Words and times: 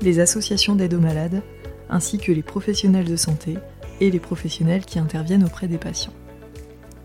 les 0.00 0.20
associations 0.20 0.74
d'aide 0.74 0.94
aux 0.94 1.00
malades, 1.00 1.42
ainsi 1.90 2.18
que 2.18 2.32
les 2.32 2.42
professionnels 2.42 3.08
de 3.08 3.16
santé 3.16 3.56
et 4.00 4.10
les 4.10 4.20
professionnels 4.20 4.84
qui 4.84 4.98
interviennent 4.98 5.44
auprès 5.44 5.68
des 5.68 5.78
patients. 5.78 6.12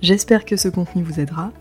J'espère 0.01 0.45
que 0.45 0.57
ce 0.57 0.67
contenu 0.67 1.03
vous 1.03 1.19
aidera, 1.19 1.51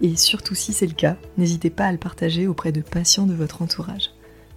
et 0.00 0.16
surtout 0.16 0.54
si 0.54 0.72
c'est 0.72 0.86
le 0.86 0.94
cas, 0.94 1.16
n'hésitez 1.38 1.70
pas 1.70 1.86
à 1.86 1.92
le 1.92 1.98
partager 1.98 2.46
auprès 2.46 2.72
de 2.72 2.80
patients 2.80 3.26
de 3.26 3.34
votre 3.34 3.62
entourage. 3.62 4.10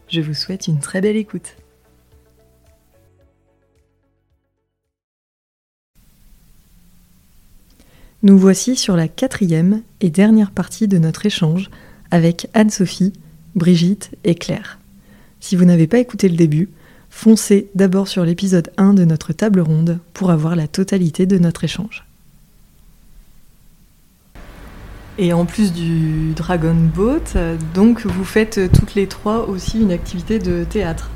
Je 0.09 0.21
vous 0.21 0.33
souhaite 0.33 0.67
une 0.67 0.79
très 0.79 1.01
belle 1.01 1.15
écoute. 1.15 1.55
Nous 8.23 8.37
voici 8.37 8.75
sur 8.75 8.95
la 8.95 9.07
quatrième 9.07 9.83
et 10.01 10.09
dernière 10.09 10.51
partie 10.51 10.87
de 10.87 10.97
notre 10.97 11.27
échange 11.27 11.69
avec 12.09 12.49
Anne-Sophie, 12.55 13.13
Brigitte 13.55 14.09
et 14.23 14.33
Claire. 14.33 14.79
Si 15.47 15.55
vous 15.55 15.63
n'avez 15.63 15.87
pas 15.87 15.99
écouté 15.99 16.27
le 16.27 16.35
début, 16.35 16.67
foncez 17.09 17.69
d'abord 17.73 18.09
sur 18.09 18.25
l'épisode 18.25 18.69
1 18.75 18.93
de 18.93 19.05
notre 19.05 19.31
table 19.31 19.61
ronde 19.61 19.99
pour 20.13 20.29
avoir 20.29 20.57
la 20.57 20.67
totalité 20.67 21.25
de 21.25 21.37
notre 21.37 21.63
échange. 21.63 22.03
Et 25.17 25.31
en 25.31 25.45
plus 25.45 25.71
du 25.71 26.33
Dragon 26.33 26.75
Boat, 26.93 27.39
donc 27.73 28.05
vous 28.05 28.25
faites 28.25 28.59
toutes 28.73 28.95
les 28.95 29.07
trois 29.07 29.47
aussi 29.47 29.79
une 29.79 29.93
activité 29.93 30.37
de 30.39 30.65
théâtre. 30.65 31.11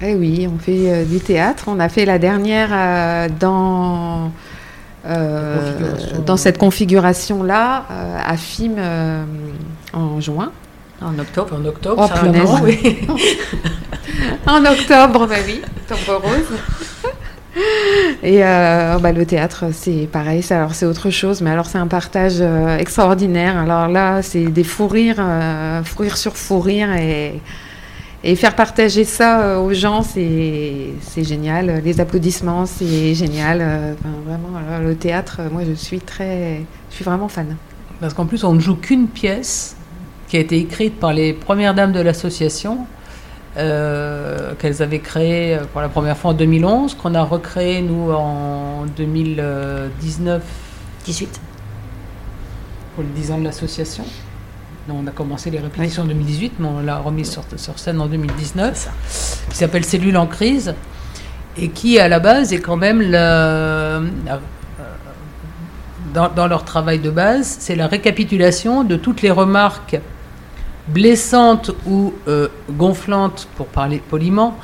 Eh 0.00 0.14
oui, 0.14 0.46
on 0.48 0.60
fait 0.60 0.92
euh, 0.92 1.04
du 1.04 1.18
théâtre. 1.18 1.64
On 1.66 1.80
a 1.80 1.88
fait 1.88 2.04
la 2.04 2.20
dernière 2.20 2.68
euh, 2.70 3.28
dans, 3.40 4.30
euh, 5.06 5.98
dans 6.24 6.36
cette 6.36 6.58
configuration-là 6.58 7.86
à 8.24 8.36
FIM 8.36 8.76
en 9.92 10.20
juin. 10.20 10.52
En 11.04 11.18
octobre. 11.18 11.56
En 11.60 11.64
octobre, 11.64 12.10
oh, 12.10 12.18
punaise. 12.20 12.50
oui. 12.62 12.98
en 14.46 14.64
octobre, 14.64 15.26
bah 15.26 15.36
oui, 15.46 15.60
octobre 15.90 16.22
rose. 16.22 16.58
Et 18.22 18.44
euh, 18.44 18.98
bah, 18.98 19.12
le 19.12 19.26
théâtre, 19.26 19.66
c'est 19.72 20.08
pareil. 20.10 20.44
Alors 20.50 20.74
c'est 20.74 20.86
autre 20.86 21.10
chose, 21.10 21.42
mais 21.42 21.50
alors 21.50 21.66
c'est 21.66 21.78
un 21.78 21.86
partage 21.86 22.36
euh, 22.40 22.78
extraordinaire. 22.78 23.58
Alors 23.58 23.88
là, 23.88 24.22
c'est 24.22 24.44
des 24.44 24.64
fous 24.64 24.88
rires, 24.88 25.16
euh, 25.18 25.82
fou 25.82 26.02
rire 26.02 26.16
sur 26.16 26.36
fou 26.36 26.60
rire, 26.60 26.92
et, 26.94 27.40
et 28.24 28.36
faire 28.36 28.54
partager 28.54 29.04
ça 29.04 29.60
aux 29.60 29.74
gens, 29.74 30.02
c'est 30.02 30.94
génial. 31.18 31.82
Les 31.84 32.00
applaudissements, 32.00 32.64
c'est 32.64 33.14
génial. 33.14 33.60
Enfin, 33.60 34.14
vraiment, 34.24 34.80
le 34.82 34.94
théâtre, 34.94 35.40
moi, 35.50 35.62
je 35.68 35.74
suis 35.74 36.00
très, 36.00 36.62
je 36.90 36.94
suis 36.94 37.04
vraiment 37.04 37.28
fan. 37.28 37.56
Parce 38.00 38.14
qu'en 38.14 38.26
plus, 38.26 38.44
on 38.44 38.54
ne 38.54 38.60
joue 38.60 38.76
qu'une 38.76 39.08
pièce 39.08 39.76
qui 40.32 40.38
a 40.38 40.40
été 40.40 40.56
écrite 40.56 40.98
par 40.98 41.12
les 41.12 41.34
premières 41.34 41.74
dames 41.74 41.92
de 41.92 42.00
l'association, 42.00 42.86
euh, 43.58 44.54
qu'elles 44.58 44.82
avaient 44.82 45.00
créée 45.00 45.58
pour 45.74 45.82
la 45.82 45.90
première 45.90 46.16
fois 46.16 46.30
en 46.30 46.32
2011, 46.32 46.94
qu'on 46.94 47.14
a 47.14 47.22
recréé 47.22 47.82
nous 47.82 48.10
en 48.10 48.86
2019. 48.96 50.42
18. 51.04 51.40
Pour 52.94 53.04
le 53.04 53.10
10 53.10 53.30
ans 53.32 53.38
de 53.40 53.44
l'association. 53.44 54.04
On 54.88 55.06
a 55.06 55.10
commencé 55.10 55.50
les 55.50 55.58
répétitions 55.58 56.04
en 56.04 56.06
2018, 56.06 56.54
mais 56.60 56.66
on 56.66 56.80
l'a 56.80 56.96
remise 56.96 57.30
sur, 57.30 57.42
sur, 57.56 57.78
scène 57.78 58.00
en 58.00 58.06
2019. 58.06 58.88
Qui 59.50 59.54
s'appelle 59.54 59.84
Cellule 59.84 60.16
en 60.16 60.26
crise 60.26 60.74
et 61.58 61.68
qui 61.68 61.98
à 61.98 62.08
la 62.08 62.20
base 62.20 62.54
est 62.54 62.60
quand 62.60 62.78
même 62.78 63.02
le, 63.02 64.08
dans, 66.14 66.30
dans, 66.30 66.46
leur 66.46 66.64
travail 66.64 67.00
de 67.00 67.10
base, 67.10 67.54
c'est 67.60 67.76
la 67.76 67.86
récapitulation 67.86 68.82
de 68.82 68.96
toutes 68.96 69.20
les 69.20 69.30
remarques 69.30 70.00
blessante 70.88 71.70
ou 71.86 72.12
euh, 72.28 72.48
gonflante, 72.70 73.48
pour 73.56 73.66
parler 73.66 74.00
poliment, 74.06 74.56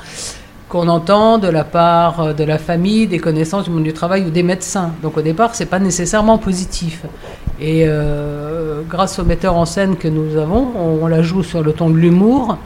qu'on 0.67 0.87
entend 0.87 1.39
de 1.39 1.47
la 1.47 1.63
part 1.63 2.21
euh, 2.21 2.33
de 2.33 2.43
la 2.43 2.57
famille, 2.57 3.07
des 3.07 3.19
connaissances 3.19 3.65
du 3.65 3.71
monde 3.71 3.83
du 3.83 3.93
travail 3.93 4.25
ou 4.25 4.29
des 4.29 4.43
médecins. 4.43 4.91
Donc 5.01 5.17
au 5.17 5.21
départ, 5.21 5.55
c'est 5.55 5.65
pas 5.65 5.79
nécessairement 5.79 6.37
positif. 6.37 7.03
Et 7.59 7.83
euh, 7.87 8.81
grâce 8.87 9.19
au 9.19 9.25
metteur 9.25 9.55
en 9.55 9.65
scène 9.65 9.97
que 9.97 10.07
nous 10.07 10.37
avons, 10.37 10.71
on, 10.77 11.07
la 11.07 11.21
joue 11.21 11.43
sur 11.43 11.61
le 11.61 11.73
ton 11.73 11.89
de 11.89 11.97
l'humour. 11.97 12.57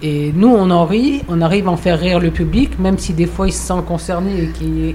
Et 0.00 0.32
nous, 0.36 0.48
on 0.48 0.70
en 0.70 0.84
rit, 0.84 1.22
on 1.28 1.40
arrive 1.40 1.66
à 1.66 1.72
en 1.72 1.76
faire 1.76 1.98
rire 1.98 2.20
le 2.20 2.30
public, 2.30 2.78
même 2.78 2.98
si 2.98 3.14
des 3.14 3.26
fois 3.26 3.48
il 3.48 3.52
se 3.52 3.66
sent 3.66 3.82
concerné 3.84 4.44
et 4.44 4.46
qu'il 4.48 4.94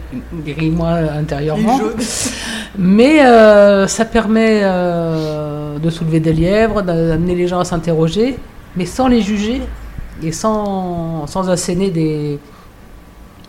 rit 0.54 0.72
moi 0.72 0.92
intérieurement. 0.92 1.78
Mais 2.78 3.20
ça 3.88 4.06
permet 4.06 4.62
de 4.62 5.90
soulever 5.90 6.20
des 6.20 6.34
lièvres, 6.34 6.82
d'amener 6.82 7.36
les 7.36 7.48
gens 7.48 7.60
à 7.60 7.66
s'interroger, 7.66 8.38
mais 8.76 8.86
sans 8.86 9.08
les 9.08 9.22
juger 9.22 9.62
et 10.22 10.32
sans, 10.32 11.28
sans 11.28 11.50
asséner 11.50 11.90
des, 11.90 12.40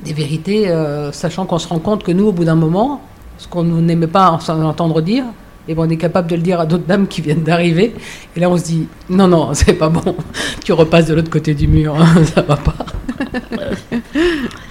des 0.03 0.13
vérités, 0.13 0.69
euh, 0.69 1.13
sachant 1.13 1.47
qu'on 1.47 1.59
se 1.59 1.69
rend 1.69 1.79
compte 1.79 2.05
que 2.05 2.13
nous, 2.13 2.27
au 2.27 2.33
bout 2.33 2.45
d'un 2.45 2.55
moment, 2.55 3.01
ce 3.39 3.49
qu'on 3.49 3.65
n'aimait 3.65 4.07
pas 4.07 4.31
entendre 4.31 5.01
dire, 5.01 5.25
et 5.67 5.73
eh 5.73 5.75
ben 5.75 5.85
on 5.87 5.89
est 5.89 5.97
capable 5.97 6.29
de 6.29 6.37
le 6.37 6.43
dire 6.43 6.61
à 6.61 6.67
d'autres 6.67 6.85
dames 6.85 7.07
qui 7.07 7.23
viennent 7.23 7.43
d'arriver. 7.43 7.95
Et 8.37 8.41
là, 8.41 8.51
on 8.51 8.59
se 8.59 8.65
dit 8.65 8.87
non, 9.09 9.27
non, 9.27 9.51
c'est 9.55 9.73
pas 9.73 9.89
bon. 9.89 10.15
Tu 10.63 10.73
repasses 10.73 11.07
de 11.07 11.15
l'autre 11.15 11.31
côté 11.31 11.55
du 11.55 11.67
mur, 11.67 11.97
hein, 11.99 12.23
ça 12.35 12.43
va 12.43 12.57
pas. 12.57 12.77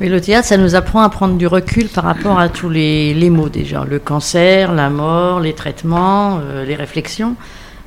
Mais 0.00 0.08
le 0.08 0.18
théâtre, 0.18 0.48
ça 0.48 0.56
nous 0.56 0.74
apprend 0.74 1.02
à 1.02 1.10
prendre 1.10 1.36
du 1.36 1.46
recul 1.46 1.88
par 1.88 2.04
rapport 2.04 2.40
à 2.40 2.48
tous 2.48 2.70
les, 2.70 3.30
mots 3.30 3.50
déjà. 3.50 3.84
Le 3.84 3.98
cancer, 3.98 4.72
la 4.72 4.88
mort, 4.88 5.40
les 5.40 5.52
traitements, 5.52 6.40
euh, 6.42 6.64
les 6.64 6.74
réflexions. 6.74 7.36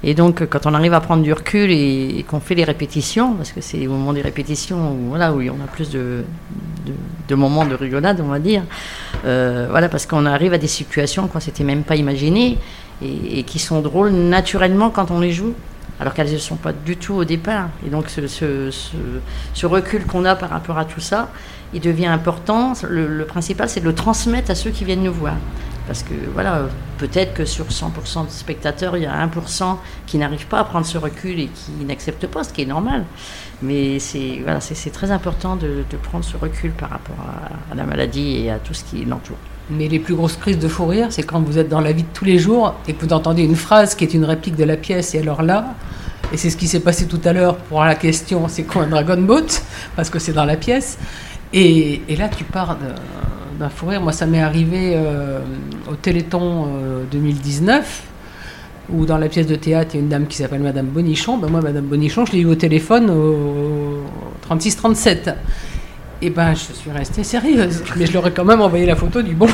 Et 0.04 0.14
donc, 0.14 0.46
quand 0.48 0.68
on 0.68 0.76
arrive 0.76 0.94
à 0.94 1.00
prendre 1.00 1.24
du 1.24 1.34
recul 1.34 1.72
et, 1.72 2.24
qu'on 2.30 2.40
fait 2.40 2.56
les 2.56 2.66
répétitions, 2.66 3.34
parce 3.34 3.52
que 3.52 3.62
c'est 3.62 3.88
au 3.88 3.92
moment 3.92 4.14
des 4.14 4.22
répétitions 4.22 4.92
où, 4.92 5.10
voilà, 5.10 5.34
où 5.34 5.42
on 5.42 5.64
a 5.64 5.68
plus 5.72 5.90
de, 5.90 6.24
moments 7.32 7.66
de 7.66 7.74
rigolade, 7.74 8.22
on 8.22 8.28
va 8.28 8.38
dire, 8.40 8.64
euh, 9.26 9.66
voilà, 9.72 9.90
parce 9.90 10.06
qu'on 10.06 10.28
arrive 10.28 10.54
à 10.54 10.60
des 10.60 10.68
situations 10.68 11.28
qu'on 11.28 11.40
s'était 11.40 11.64
même 11.64 11.84
pas 11.84 11.96
imaginées 11.96 12.60
et, 13.02 13.44
qui 13.44 13.58
sont 13.58 13.82
drôles 13.82 14.12
naturellement 14.12 14.92
quand 14.92 15.10
on 15.10 15.20
les 15.20 15.32
joue 15.32 15.54
alors 16.04 16.14
qu'elles 16.14 16.34
ne 16.34 16.38
sont 16.38 16.58
pas 16.58 16.74
du 16.74 16.98
tout 16.98 17.14
au 17.14 17.24
départ. 17.24 17.70
Et 17.88 17.90
donc 17.90 18.10
ce, 18.10 19.66
recul 19.66 20.06
qu'on 20.06 20.26
a 20.26 20.36
par 20.36 20.50
rapport 20.50 20.78
à 20.78 20.84
tout 20.84 21.00
ça, 21.00 21.30
il 21.74 21.80
devient 21.80 22.08
important. 22.08 22.74
Le, 22.90 23.24
principal, 23.24 23.70
c'est 23.70 23.80
de 23.80 23.86
le 23.86 23.96
transmettre 23.96 24.52
à 24.52 24.56
ceux 24.56 24.72
qui 24.72 24.84
viennent 24.84 25.04
nous 25.04 25.14
voir. 25.14 25.36
Parce 25.88 26.04
que 26.04 26.14
voilà, 26.34 26.64
peut-être 26.98 27.34
que 27.34 27.46
sur 27.46 27.68
100% 27.68 28.26
de 28.26 28.32
spectateurs, 28.32 28.98
il 28.98 29.04
y 29.04 29.06
a 29.06 29.26
1% 29.26 29.78
qui 30.06 30.18
n'arrivent 30.18 30.48
pas 30.48 30.60
à 30.60 30.66
prendre 30.66 30.86
ce 30.86 30.98
recul 30.98 31.40
et 31.40 31.48
qui 31.48 31.72
n'acceptent 31.86 32.28
pas, 32.28 32.44
ce 32.44 32.52
qui 32.52 32.64
est 32.64 32.66
normal. 32.66 33.06
Mais 33.62 33.98
c'est 34.00 34.92
très 34.92 35.12
important 35.12 35.56
de, 35.56 35.86
prendre 36.02 36.26
ce 36.26 36.36
recul 36.36 36.72
par 36.72 36.90
rapport 36.90 37.16
à 37.72 37.76
la 37.76 37.86
maladie 37.86 38.44
et 38.44 38.52
à 38.52 38.60
tout 38.60 38.74
ce 38.74 38.84
qui 38.84 39.06
l'entoure. 39.06 39.38
Mais 39.70 39.88
les 39.88 40.00
plus 40.00 40.16
grosses 40.16 40.36
crises 40.36 40.60
de 40.60 40.68
fou 40.68 40.88
rire, 40.88 41.08
c'est 41.10 41.24
quand 41.24 41.40
vous 41.40 41.58
êtes 41.58 41.70
dans 41.70 41.80
la 41.80 41.94
vie 41.94 42.04
de 42.04 42.08
tous 42.14 42.26
les 42.26 42.38
jours 42.38 42.76
et 42.88 42.94
que 42.94 43.06
vous 43.06 43.14
entendez 43.14 43.44
une 43.44 43.56
phrase 43.56 43.96
qui 43.96 44.04
est 44.04 44.14
une 44.14 44.26
réplique 44.26 44.56
de 44.56 44.66
la 44.66 44.76
pièce, 44.76 45.16
et 45.16 45.20
alors 45.20 45.42
là, 45.42 45.74
et 46.34 46.38
c'est 46.38 46.50
ce 46.50 46.58
qui 46.58 46.68
s'est 46.68 46.80
passé 46.80 47.06
tout 47.06 47.22
à 47.26 47.32
l'heure 47.32 47.58
pour 47.58 47.84
la 47.84 47.96
question 47.96 48.48
c'est 48.48 48.64
quoi 48.64 48.84
un 48.84 48.88
Dragon 48.88 49.22
Boat? 49.22 49.62
Parce 49.96 50.10
que 50.10 50.20
c'est 50.20 50.34
dans 50.34 50.46
la 50.46 50.58
pièce. 50.58 50.98
Et, 51.54 52.02
là, 52.18 52.28
tu 52.30 52.44
pars 52.44 52.78
d'un 53.60 53.70
fou 53.70 53.86
rire. 53.86 54.02
Moi, 54.02 54.12
ça 54.12 54.26
m'est 54.26 54.42
arrivé 54.42 54.94
euh, 54.96 55.40
au 55.92 55.94
Téléthon 55.94 56.68
2019 57.12 57.80
euh, 58.90 58.94
où 58.94 59.06
dans 59.06 59.20
la 59.20 59.30
pièce 59.30 59.46
de 59.46 59.56
théâtre, 59.56 59.92
il 59.94 59.98
y 59.98 60.00
a 60.00 60.04
une 60.04 60.10
dame 60.10 60.26
qui 60.26 60.38
s'appelle 60.38 60.62
Madame 60.62 60.88
Bonichon. 60.88 61.38
Ben 61.38 61.50
moi, 61.50 61.62
Madame 61.62 61.86
Bonichon, 61.86 62.26
je 62.26 62.32
l'ai 62.32 62.40
eu 62.40 62.48
au 62.48 62.56
téléphone 62.56 63.12
au 63.12 64.02
36-37. 64.50 65.36
Et 66.26 66.30
ben, 66.30 66.54
je 66.54 66.72
suis 66.74 66.90
restée 66.90 67.22
sérieuse. 67.26 67.84
Mais 67.98 68.06
je 68.06 68.14
leur 68.14 68.26
ai 68.26 68.32
quand 68.32 68.46
même 68.46 68.62
envoyé 68.62 68.86
la 68.86 68.96
photo 68.96 69.22
du 69.22 69.36
bon. 69.36 69.48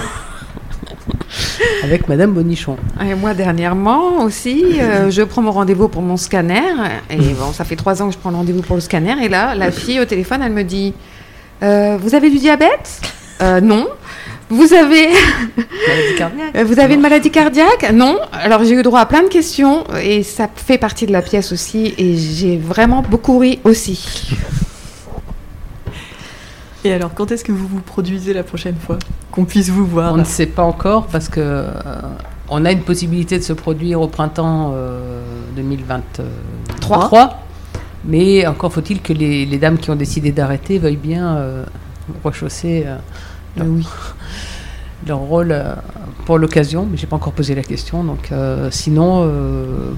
Avec 1.83 2.07
Madame 2.07 2.31
Bonichon. 2.31 2.77
Et 3.03 3.15
moi, 3.15 3.33
dernièrement 3.33 4.19
aussi, 4.23 4.79
euh, 4.79 5.09
je 5.09 5.23
prends 5.23 5.41
mon 5.41 5.51
rendez-vous 5.51 5.87
pour 5.87 6.03
mon 6.03 6.15
scanner. 6.15 6.61
Et 7.09 7.17
bon, 7.17 7.51
ça 7.53 7.63
fait 7.63 7.75
trois 7.75 8.03
ans 8.03 8.09
que 8.09 8.13
je 8.13 8.19
prends 8.19 8.29
le 8.29 8.35
rendez-vous 8.35 8.61
pour 8.61 8.75
le 8.75 8.81
scanner. 8.83 9.15
Et 9.23 9.29
là, 9.29 9.55
la 9.55 9.71
fille 9.71 9.99
au 9.99 10.05
téléphone, 10.05 10.43
elle 10.43 10.51
me 10.51 10.63
dit 10.63 10.93
euh, 11.63 11.97
Vous 11.99 12.13
avez 12.13 12.29
du 12.29 12.37
diabète? 12.37 13.01
Euh, 13.41 13.61
Non. 13.61 13.87
Vous 14.49 14.71
avez. 14.73 15.07
Vous 16.65 16.79
avez 16.79 16.93
une 16.93 17.01
maladie 17.01 17.31
cardiaque? 17.31 17.91
Non. 17.93 18.19
Alors 18.31 18.63
j'ai 18.63 18.75
eu 18.75 18.83
droit 18.83 18.99
à 18.99 19.05
plein 19.07 19.23
de 19.23 19.27
questions 19.27 19.85
et 20.03 20.21
ça 20.21 20.47
fait 20.55 20.77
partie 20.77 21.07
de 21.07 21.11
la 21.11 21.21
pièce 21.23 21.51
aussi. 21.51 21.95
Et 21.97 22.15
j'ai 22.15 22.57
vraiment 22.57 23.01
beaucoup 23.01 23.39
ri 23.39 23.59
aussi. 23.63 24.35
Et 26.85 26.93
alors, 26.93 27.13
quand 27.13 27.31
est-ce 27.31 27.43
que 27.43 27.51
vous 27.51 27.67
vous 27.67 27.81
produisez 27.81 28.33
la 28.33 28.43
prochaine 28.43 28.75
fois 28.75 28.97
Qu'on 29.31 29.45
puisse 29.45 29.69
vous 29.69 29.85
voir 29.85 30.13
On 30.13 30.17
ne 30.17 30.23
sait 30.23 30.45
pas 30.45 30.63
encore 30.63 31.07
parce 31.07 31.27
que 31.27 31.39
euh, 31.41 31.71
on 32.49 32.63
a 32.65 32.71
une 32.71 32.83
possibilité 32.83 33.37
de 33.37 33.43
se 33.43 33.53
produire 33.53 33.99
au 34.01 34.07
printemps 34.07 34.71
euh, 34.73 35.21
2023. 35.55 37.43
Mais 38.05 38.47
encore 38.47 38.71
faut-il 38.71 39.01
que 39.01 39.11
les, 39.11 39.45
les 39.45 39.57
dames 39.57 39.77
qui 39.77 39.89
ont 39.91 39.95
décidé 39.95 40.31
d'arrêter 40.31 40.79
veuillent 40.79 40.95
bien 40.95 41.35
euh, 41.35 41.65
rechausser 42.23 42.85
euh, 42.85 42.95
leur, 43.57 43.67
oui. 43.67 43.85
leur 45.07 45.19
rôle 45.19 45.51
euh, 45.51 45.75
pour 46.25 46.37
l'occasion. 46.37 46.87
Mais 46.89 46.97
j'ai 46.97 47.07
pas 47.07 47.17
encore 47.17 47.33
posé 47.33 47.55
la 47.55 47.63
question. 47.63 48.03
Donc 48.05 48.31
euh, 48.31 48.69
sinon, 48.71 49.23
euh, 49.25 49.91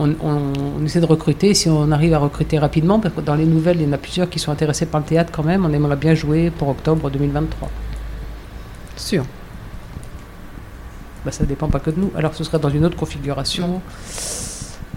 on, 0.00 0.10
on- 0.20 0.52
on 0.80 0.84
essaie 0.84 1.00
de 1.00 1.06
recruter. 1.06 1.54
Si 1.54 1.68
on 1.68 1.92
arrive 1.92 2.14
à 2.14 2.18
recruter 2.18 2.58
rapidement, 2.58 2.98
parce 2.98 3.14
que 3.14 3.20
dans 3.20 3.34
les 3.34 3.44
nouvelles, 3.46 3.80
il 3.80 3.86
y 3.86 3.88
en 3.88 3.92
a 3.92 3.98
plusieurs 3.98 4.28
qui 4.28 4.38
sont 4.38 4.50
intéressés 4.50 4.86
par 4.86 5.00
le 5.00 5.06
théâtre 5.06 5.30
quand 5.32 5.44
même. 5.44 5.64
On 5.64 5.72
aimerait 5.72 5.96
bien 5.96 6.14
jouer 6.14 6.50
pour 6.50 6.68
octobre 6.68 7.10
2023. 7.10 7.70
Sûr. 8.96 9.24
Bah, 11.24 11.30
ça 11.32 11.44
dépend 11.44 11.68
pas 11.68 11.80
que 11.80 11.90
de 11.90 12.00
nous. 12.00 12.10
Alors 12.16 12.34
ce 12.34 12.42
serait 12.44 12.58
dans 12.58 12.70
une 12.70 12.84
autre 12.84 12.96
configuration, 12.96 13.82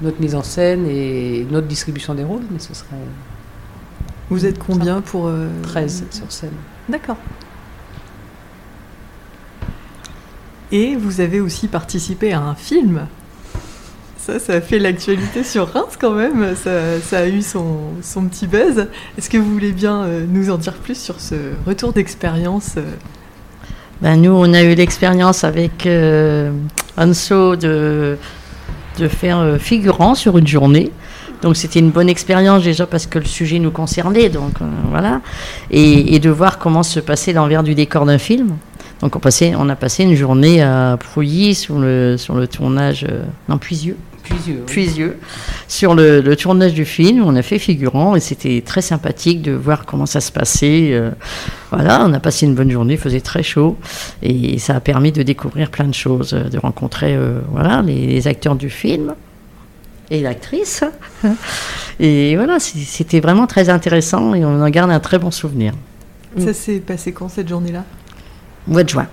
notre 0.01 0.19
mise 0.21 0.35
en 0.35 0.43
scène 0.43 0.85
et 0.87 1.45
notre 1.51 1.67
distribution 1.67 2.13
des 2.15 2.23
rôles, 2.23 2.43
mais 2.51 2.59
ce 2.59 2.73
serait 2.73 2.95
Vous 4.29 4.45
êtes 4.45 4.57
combien 4.59 5.01
pour... 5.01 5.27
euh, 5.27 5.47
13 5.63 6.05
sur 6.11 6.31
scène. 6.31 6.51
D'accord. 6.89 7.17
Et 10.71 10.95
vous 10.95 11.21
avez 11.21 11.39
aussi 11.39 11.67
participé 11.67 12.33
à 12.33 12.41
un 12.41 12.55
film. 12.55 13.07
Ça, 14.25 14.39
ça 14.39 14.61
fait 14.61 14.79
l'actualité 14.79 15.43
sur 15.43 15.67
Reims 15.73 15.97
quand 15.99 16.13
même. 16.13 16.55
Ça, 16.55 17.01
ça 17.01 17.19
a 17.19 17.27
eu 17.27 17.41
son, 17.41 17.79
son 18.01 18.23
petit 18.23 18.47
buzz. 18.47 18.87
Est-ce 19.17 19.29
que 19.29 19.37
vous 19.37 19.51
voulez 19.51 19.73
bien 19.73 20.03
euh, 20.03 20.25
nous 20.25 20.49
en 20.49 20.57
dire 20.57 20.75
plus 20.75 20.97
sur 20.97 21.19
ce 21.19 21.35
retour 21.67 21.91
d'expérience 21.91 22.75
euh, 22.77 22.83
Ben, 24.01 24.15
nous, 24.15 24.31
on 24.31 24.53
a 24.53 24.63
eu 24.63 24.75
l'expérience 24.75 25.43
avec 25.43 25.85
euh, 25.85 26.53
Anso 26.97 27.57
de, 27.57 28.17
de 28.97 29.07
faire 29.09 29.39
euh, 29.39 29.57
figurant 29.57 30.15
sur 30.15 30.37
une 30.37 30.47
journée. 30.47 30.91
Donc 31.41 31.57
c'était 31.57 31.79
une 31.79 31.91
bonne 31.91 32.07
expérience 32.07 32.63
déjà 32.63 32.85
parce 32.85 33.05
que 33.05 33.19
le 33.19 33.25
sujet 33.25 33.59
nous 33.59 33.71
concernait, 33.71 34.29
donc 34.29 34.53
voilà, 34.89 35.19
et, 35.71 36.17
de 36.17 36.29
voir 36.29 36.57
comment 36.57 36.83
se 36.83 37.01
passait 37.01 37.33
l'envers 37.33 37.63
du 37.63 37.75
décor 37.75 38.05
d'un 38.05 38.17
film. 38.17 38.55
Donc 39.01 39.17
on, 39.17 39.19
passait, 39.19 39.53
on 39.57 39.67
a 39.67 39.75
passé 39.75 40.03
une 40.03 40.15
journée 40.15 40.61
à 40.61 40.97
Pouilly 40.97 41.55
sur 41.55 41.77
le, 41.77 42.15
sur 42.17 42.35
le 42.35 42.47
tournage, 42.47 43.05
euh, 43.09 43.57
Puisieux, 43.57 43.97
Puisieux. 44.23 44.59
oui. 44.59 44.65
Puisieux, 44.65 45.17
sur 45.67 45.95
le, 45.95 46.21
le 46.21 46.35
tournage 46.35 46.73
du 46.73 46.85
film. 46.85 47.23
On 47.23 47.35
a 47.35 47.41
fait 47.41 47.59
figurant 47.59 48.15
et 48.15 48.19
c'était 48.19 48.61
très 48.65 48.81
sympathique 48.81 49.41
de 49.41 49.51
voir 49.51 49.85
comment 49.85 50.05
ça 50.05 50.21
se 50.21 50.31
passait. 50.31 50.89
euh, 50.93 51.11
voilà, 51.71 52.03
on 52.05 52.13
a 52.13 52.19
passé 52.19 52.45
une 52.45 52.55
bonne 52.55 52.71
journée, 52.71 52.93
il 52.93 52.99
faisait 52.99 53.21
très 53.21 53.43
chaud 53.43 53.77
et 54.21 54.57
ça 54.59 54.75
a 54.75 54.79
permis 54.79 55.11
de 55.11 55.23
découvrir 55.23 55.69
plein 55.69 55.85
de 55.85 55.93
choses, 55.93 56.31
de 56.31 56.57
rencontrer 56.59 57.15
euh, 57.15 57.39
voilà, 57.51 57.81
les, 57.81 58.05
les 58.07 58.27
acteurs 58.27 58.55
du 58.55 58.69
film 58.69 59.13
et 60.09 60.21
l'actrice. 60.21 60.83
Et 61.99 62.35
voilà, 62.35 62.59
c'était 62.59 63.19
vraiment 63.19 63.45
très 63.45 63.69
intéressant 63.69 64.33
et 64.33 64.43
on 64.43 64.61
en 64.61 64.69
garde 64.69 64.89
un 64.89 64.99
très 64.99 65.19
bon 65.19 65.29
souvenir. 65.31 65.73
Mm. 66.35 66.45
Ça 66.45 66.53
s'est 66.53 66.79
passé 66.79 67.11
quand 67.11 67.29
cette 67.29 67.47
journée-là? 67.47 67.83
Mois 68.67 68.83
de 68.83 68.89
juin. 68.89 69.07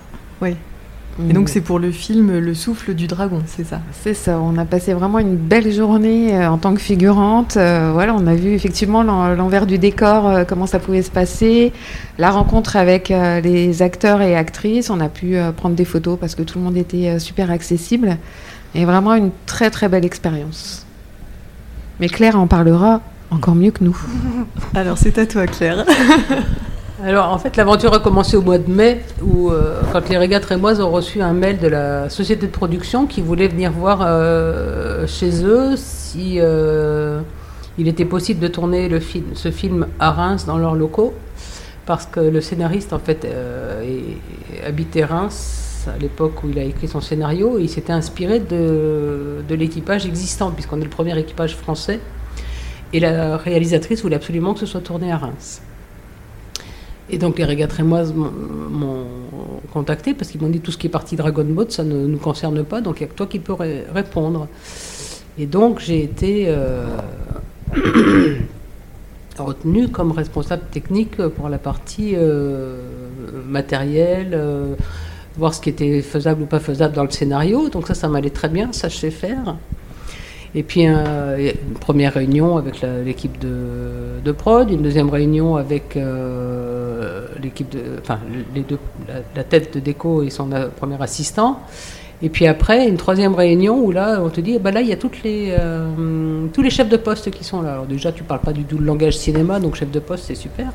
Et 1.28 1.32
donc 1.32 1.48
c'est 1.48 1.60
pour 1.60 1.78
le 1.78 1.90
film 1.90 2.38
Le 2.38 2.54
souffle 2.54 2.94
du 2.94 3.06
dragon, 3.06 3.42
c'est 3.46 3.64
ça? 3.64 3.80
C'est 4.02 4.14
ça, 4.14 4.38
on 4.40 4.56
a 4.58 4.64
passé 4.64 4.94
vraiment 4.94 5.18
une 5.18 5.36
belle 5.36 5.70
journée 5.72 6.34
euh, 6.34 6.48
en 6.50 6.56
tant 6.58 6.72
que 6.74 6.80
figurante. 6.80 7.56
Euh, 7.56 7.90
voilà, 7.92 8.14
on 8.14 8.26
a 8.26 8.34
vu 8.34 8.52
effectivement 8.52 9.02
l'en- 9.02 9.34
l'envers 9.34 9.66
du 9.66 9.78
décor, 9.78 10.26
euh, 10.28 10.44
comment 10.46 10.66
ça 10.66 10.78
pouvait 10.78 11.02
se 11.02 11.10
passer, 11.10 11.72
la 12.18 12.30
rencontre 12.30 12.76
avec 12.76 13.10
euh, 13.10 13.40
les 13.40 13.82
acteurs 13.82 14.22
et 14.22 14.36
actrices. 14.36 14.88
On 14.90 15.00
a 15.00 15.08
pu 15.08 15.36
prendre 15.56 15.74
des 15.74 15.84
photos 15.84 16.18
parce 16.18 16.34
que 16.34 16.42
tout 16.42 16.58
le 16.58 16.64
monde 16.64 16.76
était 16.76 17.18
super 17.18 17.50
accessible. 17.50 18.16
Et 18.74 18.84
vraiment 18.84 19.14
une 19.14 19.30
très 19.46 19.68
très 19.70 19.88
belle 19.88 20.04
expérience. 20.04 20.86
Mais 21.98 22.08
Claire 22.08 22.38
en 22.38 22.46
parlera 22.46 23.00
encore 23.30 23.54
mieux 23.54 23.70
que 23.72 23.82
nous. 23.84 23.96
Alors 24.74 24.96
c'est 24.96 25.18
à 25.18 25.26
toi 25.26 25.46
Claire. 25.46 25.84
Alors 27.02 27.32
en 27.32 27.38
fait, 27.38 27.56
l'aventure 27.56 27.94
a 27.94 27.98
commencé 27.98 28.36
au 28.36 28.42
mois 28.42 28.58
de 28.58 28.70
mai, 28.70 29.00
où 29.22 29.50
euh, 29.50 29.80
quand 29.90 30.06
les 30.10 30.18
régates 30.18 30.44
rémoises 30.44 30.82
ont 30.82 30.90
reçu 30.90 31.22
un 31.22 31.32
mail 31.32 31.58
de 31.58 31.66
la 31.66 32.10
société 32.10 32.46
de 32.46 32.52
production 32.52 33.06
qui 33.06 33.22
voulait 33.22 33.48
venir 33.48 33.72
voir 33.72 34.00
euh, 34.02 35.06
chez 35.06 35.42
eux 35.42 35.76
si 35.76 36.34
euh, 36.40 37.22
il 37.78 37.88
était 37.88 38.04
possible 38.04 38.40
de 38.40 38.48
tourner 38.48 38.90
le 38.90 39.00
film, 39.00 39.28
ce 39.32 39.50
film 39.50 39.86
à 39.98 40.10
Reims 40.10 40.44
dans 40.44 40.58
leurs 40.58 40.74
locaux, 40.74 41.14
parce 41.86 42.04
que 42.04 42.20
le 42.20 42.42
scénariste 42.42 42.92
en 42.92 42.98
fait 42.98 43.26
habitait 44.66 45.04
Reims 45.04 45.88
à 45.88 45.96
l'époque 45.96 46.44
où 46.44 46.50
il 46.50 46.58
a 46.58 46.64
écrit 46.64 46.86
son 46.86 47.00
scénario, 47.00 47.58
et 47.58 47.62
il 47.62 47.70
s'était 47.70 47.94
inspiré 47.94 48.40
de 48.40 49.54
l'équipage 49.54 50.04
existant, 50.04 50.50
puisqu'on 50.50 50.78
est 50.82 50.84
le 50.84 50.90
premier 50.90 51.18
équipage 51.18 51.56
français, 51.56 51.98
et 52.92 53.00
la 53.00 53.38
réalisatrice 53.38 54.02
voulait 54.02 54.16
absolument 54.16 54.52
que 54.52 54.60
ce 54.60 54.66
soit 54.66 54.82
tourné 54.82 55.10
à 55.10 55.16
Reims. 55.16 55.62
Et 57.12 57.18
donc 57.18 57.38
les 57.38 57.44
régates 57.44 57.72
rémoises 57.72 58.12
m'ont- 58.14 59.04
contacté 59.72 60.14
parce 60.14 60.30
qu'ils 60.32 60.40
m'ont 60.40 60.48
dit 60.48 60.58
tout 60.60 60.72
ce 60.72 60.78
qui 60.78 60.88
est 60.88 60.90
parti 60.90 61.14
Dragon 61.14 61.44
Boat, 61.44 61.66
ça 61.68 61.84
ne 61.84 62.04
nous 62.06 62.18
concerne 62.18 62.64
pas, 62.64 62.80
donc 62.80 62.98
il 62.98 63.04
n'y 63.04 63.08
a 63.08 63.12
que 63.12 63.16
toi 63.16 63.26
qui 63.26 63.38
peux 63.38 63.52
ré- 63.52 63.84
répondre. 63.94 64.48
Et 65.38 65.46
donc 65.46 65.78
j'ai 65.78 66.02
été 66.02 66.46
euh, 66.48 66.86
retenue 69.38 69.88
comme 69.88 70.10
responsable 70.12 70.62
technique 70.72 71.16
pour 71.16 71.48
la 71.48 71.58
partie 71.58 72.14
euh, 72.16 72.80
matérielle, 73.46 74.30
euh, 74.32 74.74
voir 75.38 75.54
ce 75.54 75.60
qui 75.60 75.70
était 75.70 76.02
faisable 76.02 76.42
ou 76.42 76.46
pas 76.46 76.58
faisable 76.60 76.94
dans 76.94 77.04
le 77.04 77.10
scénario. 77.10 77.68
Donc 77.68 77.86
ça, 77.86 77.94
ça 77.94 78.08
m'allait 78.08 78.30
très 78.30 78.48
bien, 78.48 78.72
ça 78.72 78.88
je 78.88 78.96
sais 78.96 79.10
faire. 79.10 79.56
Et 80.56 80.64
puis 80.64 80.82
une 80.82 81.52
première 81.78 82.14
réunion 82.14 82.56
avec 82.56 82.84
l'équipe 83.04 83.38
de, 83.38 84.20
de 84.24 84.32
prod, 84.32 84.68
une 84.68 84.82
deuxième 84.82 85.08
réunion 85.08 85.54
avec 85.54 85.96
l'équipe 87.40 87.68
de, 87.70 87.98
enfin 88.00 88.18
les 88.54 88.62
deux, 88.62 88.78
la, 89.34 89.44
tête 89.44 89.74
de 89.74 89.80
déco 89.80 90.22
et 90.22 90.30
son 90.30 90.52
euh, 90.52 90.68
premier 90.68 91.00
assistant. 91.02 91.60
Et 92.22 92.28
puis 92.28 92.46
après 92.46 92.86
une 92.86 92.98
troisième 92.98 93.34
réunion 93.34 93.78
où 93.82 93.92
là 93.92 94.20
on 94.22 94.28
te 94.28 94.40
dit, 94.40 94.54
eh 94.56 94.58
ben 94.58 94.72
là 94.72 94.82
il 94.82 94.88
y 94.88 94.92
a 94.92 94.96
toutes 94.96 95.22
les, 95.22 95.54
euh, 95.58 96.46
tous 96.52 96.62
les 96.62 96.70
chefs 96.70 96.88
de 96.88 96.96
poste 96.96 97.30
qui 97.30 97.44
sont 97.44 97.62
là. 97.62 97.72
Alors 97.72 97.86
déjà 97.86 98.12
tu 98.12 98.22
parles 98.22 98.40
pas 98.40 98.52
du 98.52 98.64
tout 98.64 98.78
langage 98.78 99.16
cinéma, 99.16 99.58
donc 99.58 99.76
chef 99.76 99.90
de 99.90 100.00
poste 100.00 100.24
c'est 100.26 100.34
super. 100.34 100.72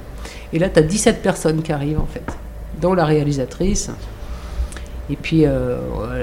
Et 0.54 0.60
là 0.60 0.70
tu 0.70 0.80
as 0.80 0.84
17 0.84 1.22
personnes 1.22 1.62
qui 1.62 1.72
arrivent 1.72 2.00
en 2.00 2.08
fait, 2.08 2.26
dont 2.82 2.94
la 2.94 3.06
réalisatrice. 3.06 3.92
Et 5.08 5.16
puis, 5.16 5.46
euh, 5.46 5.78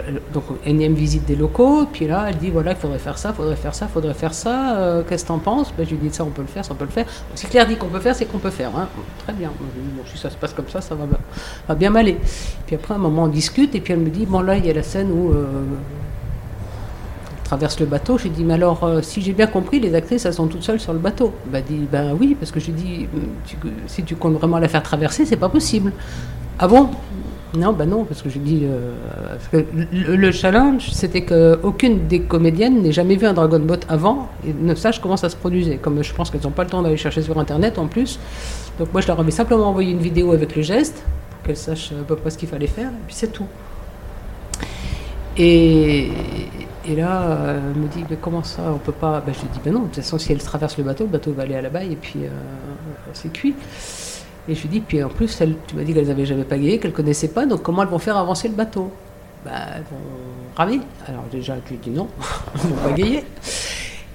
elle- 0.09 0.21
donc, 0.35 0.43
énième 0.67 0.95
visite 0.95 1.25
des 1.25 1.37
locaux. 1.37 1.87
Puis 1.93 2.09
là, 2.09 2.27
elle 2.29 2.37
dit 2.39 2.51
voilà, 2.51 2.73
il 2.73 2.77
faudrait 2.77 2.99
faire 2.99 3.17
ça, 3.17 3.29
il 3.31 3.35
faudrait 3.37 3.55
faire 3.55 3.75
ça, 3.75 3.87
il 3.89 3.93
faudrait 3.93 4.15
faire 4.15 4.35
ça. 4.35 4.77
euh, 4.77 5.03
Qu'est-ce 5.09 5.23
que 5.23 5.29
t'en 5.29 5.39
penses? 5.39 5.73
Ben, 5.79 5.87
Je 5.87 5.91
lui 5.95 6.09
dis 6.09 6.13
ça, 6.15 6.25
on 6.25 6.31
peut 6.31 6.43
le 6.43 6.49
faire, 6.49 6.65
ça, 6.65 6.73
on 6.73 6.77
peut 6.77 6.85
le 6.87 6.91
faire. 6.91 7.05
Donc, 7.05 7.15
si 7.37 7.47
Claire 7.47 7.67
dit 7.69 7.77
qu'on 7.77 7.87
peut 7.87 8.01
faire, 8.01 8.17
c'est 8.17 8.25
qu'on 8.25 8.39
peut 8.39 8.51
faire. 8.51 8.71
hein. 8.77 8.89
Très 9.23 9.33
bien. 9.35 9.51
Je 9.61 9.81
dis, 9.81 9.89
bon, 9.97 10.03
si 10.13 10.19
ça 10.19 10.31
se 10.31 10.37
passe 10.37 10.53
comme 10.53 10.69
ça, 10.69 10.81
ça 10.81 10.97
va, 10.97 11.75
bien 11.77 11.91
m'aller. 11.91 12.17
Puis 12.67 12.75
après, 12.75 12.95
à 12.95 12.97
un 12.97 13.01
moment, 13.01 13.25
on 13.25 13.29
discute. 13.29 13.73
Et 13.77 13.81
puis 13.81 13.93
elle 13.93 14.01
me 14.01 14.11
dit 14.11 14.27
bon, 14.27 14.41
là, 14.41 14.57
il 14.57 14.67
y 14.67 14.71
a 14.71 14.73
la 14.75 14.83
scène 14.83 15.13
où. 15.13 15.31
euh, 15.31 15.45
traverse 17.45 17.79
le 17.81 17.87
bateau, 17.87 18.17
j'ai 18.17 18.31
dit, 18.31 18.45
mais 18.45 18.55
alors, 18.55 18.83
euh, 18.83 19.03
si 19.03 19.21
j'ai 19.21 19.35
bien 19.35 19.47
compris, 19.47 19.79
les 19.79 19.95
actrices, 19.95 20.25
elles 20.25 20.33
sont 20.33 20.47
toutes 20.47 20.63
seules 20.63 20.81
sur 20.81 20.95
le 20.95 20.99
bateau. 20.99 21.35
M'a 21.53 21.61
dit, 21.61 21.87
ben 21.93 22.17
oui, 22.19 22.35
parce 22.39 22.51
que 22.51 22.59
dit, 22.61 23.07
tu- 23.45 23.57
si 23.87 24.03
tu 24.05 24.17
comptes 24.17 24.35
vraiment 24.39 24.59
la 24.59 24.69
faire 24.69 24.83
traverser, 24.83 25.27
c'est 25.27 25.37
pas 25.37 25.51
possible. 25.51 25.93
Ah 26.59 26.67
bon? 26.67 26.89
Non, 27.55 27.75
ben 27.75 27.87
non, 27.87 28.05
parce 28.05 28.23
que 28.23 28.31
j'ai 28.31 28.39
dit, 28.39 28.63
euh, 28.65 28.95
le, 29.93 30.17
le 30.17 30.33
challenge, 30.33 30.91
c'était 30.91 31.23
qu'aucune 31.23 32.07
des 32.09 32.21
comédiennes 32.21 32.81
n'ait 32.81 32.93
jamais 32.93 33.17
vu 33.17 33.27
un 33.27 33.35
Dragon 33.35 33.59
Boat 33.59 33.81
avant 33.91 34.31
et 34.47 34.55
ne 34.59 34.75
sache 34.75 35.01
comment 35.01 35.19
ça 35.19 35.29
se 35.29 35.37
produisait. 35.37 35.77
Comme 35.77 36.03
je 36.03 36.15
pense 36.15 36.31
qu'elles 36.31 36.41
n'ont 36.45 36.51
pas 36.51 36.65
le 36.65 36.71
temps 36.71 36.81
d'aller 36.81 36.97
chercher 36.97 37.21
sur 37.21 37.39
Internet 37.39 37.79
en 37.79 37.89
plus. 37.89 38.19
Donc 38.79 38.91
moi, 38.93 39.03
je 39.03 39.07
leur 39.07 39.21
avais 39.21 39.31
simplement 39.31 39.67
envoyé 39.67 39.93
une 39.93 39.99
vidéo 39.99 40.33
avec 40.33 40.57
le 40.57 40.63
geste, 40.63 41.03
pour 41.31 41.43
qu'elles 41.43 41.59
sachent 41.59 41.93
à 41.93 42.05
peu 42.05 42.17
près 42.17 42.31
ce 42.31 42.39
qu'il 42.39 42.49
fallait 42.49 42.67
faire, 42.67 42.89
et 42.89 43.05
puis 43.07 43.15
c'est 43.15 43.33
tout. 43.33 43.47
Et, 45.37 46.09
et 46.89 46.97
là, 46.97 47.23
euh, 47.23 47.61
elle 47.75 47.83
me 47.83 47.89
dit, 47.89 48.05
mais 48.09 48.17
comment 48.19 48.43
ça, 48.43 48.63
on 48.75 48.79
peut 48.79 48.93
pas... 48.93 49.23
Ben, 49.27 49.35
je 49.35 49.41
lui 49.41 49.49
dis, 49.53 49.61
ben 49.63 49.75
non, 49.75 49.81
de 49.81 49.87
toute 49.87 49.97
façon, 49.97 50.19
si 50.19 50.33
elle 50.33 50.43
traverse 50.43 50.79
le 50.79 50.85
bateau, 50.85 51.05
le 51.05 51.11
bateau 51.11 51.33
va 51.33 51.43
aller 51.43 51.55
à 51.55 51.63
la 51.63 51.69
baille, 51.69 51.93
et 51.93 51.97
puis 51.97 52.21
euh, 52.25 52.29
c'est 53.13 53.31
cuit. 53.31 53.55
Et 54.49 54.55
je 54.55 54.63
lui 54.63 54.69
dis, 54.69 54.81
puis 54.81 55.03
en 55.03 55.09
plus, 55.09 55.37
tu 55.67 55.77
m'as 55.77 55.85
dit 55.85 55.95
qu'elles 55.95 56.09
n'avaient 56.09 56.27
jamais 56.27 56.45
pagayé, 56.45 56.79
qu'elles 56.79 56.91
ne 56.91 56.97
connaissaient 56.97 57.29
pas, 57.29 57.47
donc 57.47 57.63
comment 57.63 57.83
elles 57.83 57.89
vont 57.89 57.99
faire 57.99 58.17
avancer 58.17 58.49
le 58.49 58.55
bateau? 58.55 58.91
Ben, 59.45 59.53
elles 59.77 59.83
vont 59.83 60.57
ramer. 60.57 60.81
Alors 61.07 61.25
déjà, 61.31 61.57
je 61.65 61.71
lui 61.71 61.79
dis 61.79 61.91
non, 61.91 62.09
elles 62.55 62.61
vont 62.71 62.89
pagayer. 62.89 63.25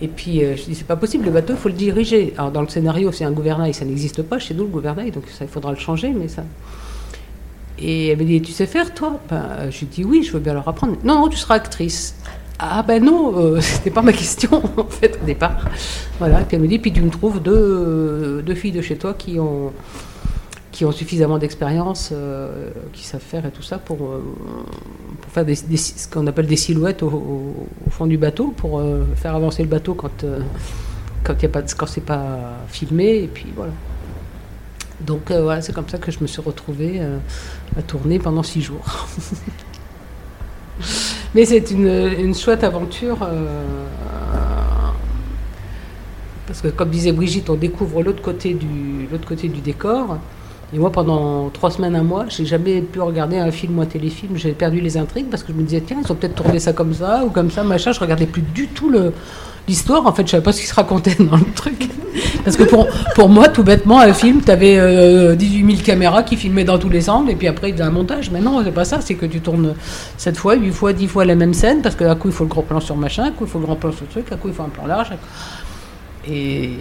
Et 0.01 0.07
puis, 0.07 0.43
euh, 0.43 0.55
je 0.55 0.63
dis, 0.63 0.75
c'est 0.75 0.85
pas 0.85 0.95
possible, 0.95 1.25
le 1.25 1.31
bateau, 1.31 1.53
il 1.53 1.59
faut 1.59 1.69
le 1.69 1.75
diriger. 1.75 2.33
Alors, 2.37 2.51
dans 2.51 2.61
le 2.61 2.67
scénario, 2.67 3.11
c'est 3.11 3.23
un 3.23 3.31
gouvernail, 3.31 3.73
ça 3.73 3.85
n'existe 3.85 4.21
pas 4.21 4.37
chez 4.37 4.53
nous, 4.53 4.63
le 4.63 4.69
gouvernail, 4.69 5.11
donc 5.11 5.23
ça, 5.27 5.45
il 5.45 5.49
faudra 5.49 5.71
le 5.71 5.77
changer, 5.77 6.09
mais 6.09 6.27
ça. 6.27 6.43
Et 7.79 8.09
elle 8.09 8.17
me 8.17 8.23
dit, 8.23 8.41
tu 8.41 8.51
sais 8.51 8.67
faire, 8.67 8.93
toi? 8.93 9.19
Ben, 9.29 9.69
Je 9.71 9.79
lui 9.79 9.85
dis, 9.87 10.03
oui, 10.03 10.23
je 10.23 10.31
veux 10.33 10.39
bien 10.39 10.53
leur 10.53 10.67
apprendre. 10.67 10.97
Non, 11.03 11.15
non, 11.15 11.27
tu 11.29 11.37
seras 11.37 11.55
actrice. 11.55 12.15
Ah 12.59 12.81
ben 12.81 13.03
non, 13.03 13.37
euh, 13.37 13.59
c'était 13.61 13.91
pas 13.91 14.01
ma 14.01 14.13
question, 14.13 14.61
en 14.77 14.85
fait, 14.85 15.17
au 15.21 15.25
départ. 15.25 15.65
Voilà, 16.19 16.41
et 16.41 16.43
puis 16.43 16.57
elle 16.57 16.63
me 16.63 16.67
dit, 16.67 16.79
puis 16.79 16.91
tu 16.91 17.01
me 17.01 17.09
trouves 17.09 17.41
deux, 17.41 18.43
deux 18.45 18.55
filles 18.55 18.71
de 18.71 18.81
chez 18.81 18.97
toi 18.97 19.13
qui 19.13 19.39
ont, 19.39 19.71
qui 20.77 20.85
ont 20.85 20.91
suffisamment 20.91 21.39
d'expérience, 21.39 22.11
euh, 22.13 22.69
qui 22.93 23.03
savent 23.03 23.19
faire 23.19 23.43
et 23.47 23.49
tout 23.49 23.63
ça 23.63 23.79
pour, 23.79 23.97
euh, 24.03 24.23
faire 25.29 25.43
des, 25.43 25.55
ce 25.55 26.07
qu'on 26.07 26.27
appelle 26.27 26.45
des 26.45 26.55
silhouettes 26.55 27.01
au, 27.01 27.67
fond 27.89 28.05
du 28.05 28.19
bateau, 28.19 28.53
pour 28.55 28.77
euh, 28.77 29.03
faire 29.15 29.35
avancer 29.35 29.63
le 29.63 29.69
bateau 29.69 29.95
quand, 29.95 30.23
quand, 31.23 31.47
pas, 31.47 31.63
quand 31.63 31.87
c'est 31.87 32.05
pas 32.05 32.59
filmé. 32.67 33.23
Et 33.23 33.27
puis 33.27 33.47
voilà. 33.55 33.71
Donc 35.01 35.31
voilà, 35.31 35.61
c'est 35.61 35.73
comme 35.73 35.89
ça 35.89 35.97
que 35.97 36.11
je 36.11 36.19
me 36.21 36.27
suis 36.27 36.43
retrouvée 36.43 37.01
à 37.75 37.81
tourner 37.81 38.19
pendant 38.19 38.43
six 38.43 38.61
jours. 38.61 38.83
Mais 41.33 41.45
c'est 41.45 41.71
une, 41.71 41.87
une 42.19 42.35
chouette 42.35 42.63
aventure. 42.63 43.17
parce 46.45 46.61
que 46.61 46.67
comme 46.67 46.91
disait 46.91 47.13
Brigitte, 47.13 47.49
on 47.49 47.55
découvre 47.55 48.03
l'autre 48.03 48.21
côté 48.21 48.55
l'autre 49.11 49.27
côté 49.27 49.49
du 49.49 49.61
décor. 49.61 50.19
Et 50.73 50.79
moi, 50.79 50.91
pendant 50.91 51.49
trois 51.49 51.71
semaines, 51.71 51.95
un 51.95 52.03
mois, 52.03 52.25
j'ai 52.27 52.45
jamais 52.45 52.81
pu 52.81 52.99
regarder 52.99 53.37
un 53.37 53.51
film 53.51 53.79
ou 53.79 53.81
un 53.81 53.85
téléfilm. 53.85 54.35
J'ai 54.35 54.51
perdu 54.51 54.81
les 54.81 54.97
intrigues 54.97 55.29
parce 55.29 55.43
que 55.43 55.53
je 55.53 55.57
me 55.57 55.63
disais, 55.63 55.81
tiens, 55.85 55.97
ils 56.03 56.11
ont 56.11 56.15
peut-être 56.15 56.35
tourné 56.35 56.59
ça 56.59 56.73
comme 56.73 56.93
ça 56.93 57.23
ou 57.25 57.29
comme 57.29 57.49
ça, 57.49 57.63
machin. 57.63 57.93
Je 57.93 57.99
regardais 58.01 58.25
plus 58.25 58.41
du 58.41 58.67
tout 58.67 58.91
l'histoire. 59.65 60.05
En 60.05 60.11
fait, 60.11 60.25
je 60.25 60.31
savais 60.31 60.43
pas 60.43 60.51
ce 60.51 60.59
qui 60.59 60.67
se 60.67 60.75
racontait 60.75 61.15
dans 61.19 61.37
le 61.37 61.53
truc. 61.55 61.87
Parce 62.43 62.57
que 62.57 62.63
pour, 62.63 62.85
pour 63.15 63.29
moi, 63.29 63.47
tout 63.47 63.63
bêtement, 63.63 63.99
un 63.99 64.13
film, 64.13 64.41
tu 64.43 64.51
avais 64.51 65.37
18 65.37 65.71
000 65.71 65.85
caméras 65.85 66.23
qui 66.23 66.35
filmaient 66.35 66.65
dans 66.65 66.77
tous 66.77 66.89
les 66.89 67.09
angles 67.09 67.31
et 67.31 67.35
puis 67.35 67.47
après, 67.47 67.69
il 67.69 67.73
faisait 67.73 67.85
un 67.85 67.91
montage. 67.91 68.29
Mais 68.31 68.41
non, 68.41 68.61
c'est 68.61 68.71
pas 68.71 68.85
ça. 68.85 68.99
C'est 68.99 69.15
que 69.15 69.25
tu 69.25 69.39
tournes 69.39 69.73
7 70.17 70.35
fois, 70.35 70.55
8 70.55 70.71
fois, 70.71 70.91
10 70.91 71.07
fois 71.07 71.23
la 71.23 71.35
même 71.35 71.53
scène 71.53 71.81
parce 71.81 71.95
qu'à 71.95 72.13
coup, 72.15 72.27
il 72.27 72.33
faut 72.33 72.43
le 72.43 72.49
gros 72.49 72.61
plan 72.61 72.81
sur 72.81 72.97
machin, 72.97 73.23
à 73.23 73.31
coup, 73.31 73.45
il 73.45 73.49
faut 73.49 73.59
le 73.59 73.65
grand 73.65 73.77
plan 73.77 73.93
sur 73.93 74.01
le 74.03 74.09
truc, 74.09 74.31
à 74.33 74.35
coup, 74.35 74.49
il 74.49 74.53
faut 74.53 74.63
un 74.63 74.69
plan 74.69 74.85
large. 74.85 75.13
Et, 76.29 76.71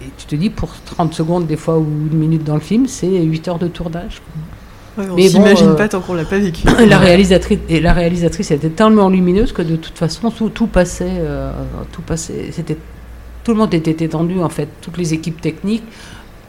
et 0.00 0.06
tu 0.16 0.26
te 0.26 0.36
dis, 0.36 0.50
pour 0.50 0.70
30 0.84 1.12
secondes, 1.14 1.46
des 1.46 1.56
fois, 1.56 1.78
ou 1.78 1.82
une 1.84 2.18
minute 2.18 2.44
dans 2.44 2.54
le 2.54 2.60
film, 2.60 2.86
c'est 2.86 3.08
8 3.22 3.48
heures 3.48 3.58
de 3.58 3.68
tournage. 3.68 4.20
Ouais, 4.96 5.04
on 5.10 5.14
bon, 5.16 5.28
s'imagine 5.28 5.68
euh, 5.68 5.74
pas 5.74 5.88
tant 5.88 6.00
qu'on 6.00 6.14
l'a 6.14 6.24
pas 6.24 6.38
vécu. 6.38 6.66
La 6.88 6.98
réalisatrice, 6.98 7.58
et 7.68 7.80
la 7.80 7.92
réalisatrice 7.92 8.50
était 8.50 8.70
tellement 8.70 9.08
lumineuse 9.08 9.52
que 9.52 9.62
de 9.62 9.76
toute 9.76 9.96
façon, 9.96 10.30
tout, 10.30 10.48
tout 10.48 10.66
passait. 10.66 11.06
euh, 11.08 11.52
tout 11.92 12.02
passait 12.02 12.50
c'était, 12.52 12.76
tout 13.44 13.52
le 13.52 13.58
monde 13.58 13.72
était 13.74 14.04
étendu, 14.04 14.40
en 14.40 14.48
fait. 14.48 14.68
Toutes 14.80 14.98
les 14.98 15.14
équipes 15.14 15.40
techniques, 15.40 15.84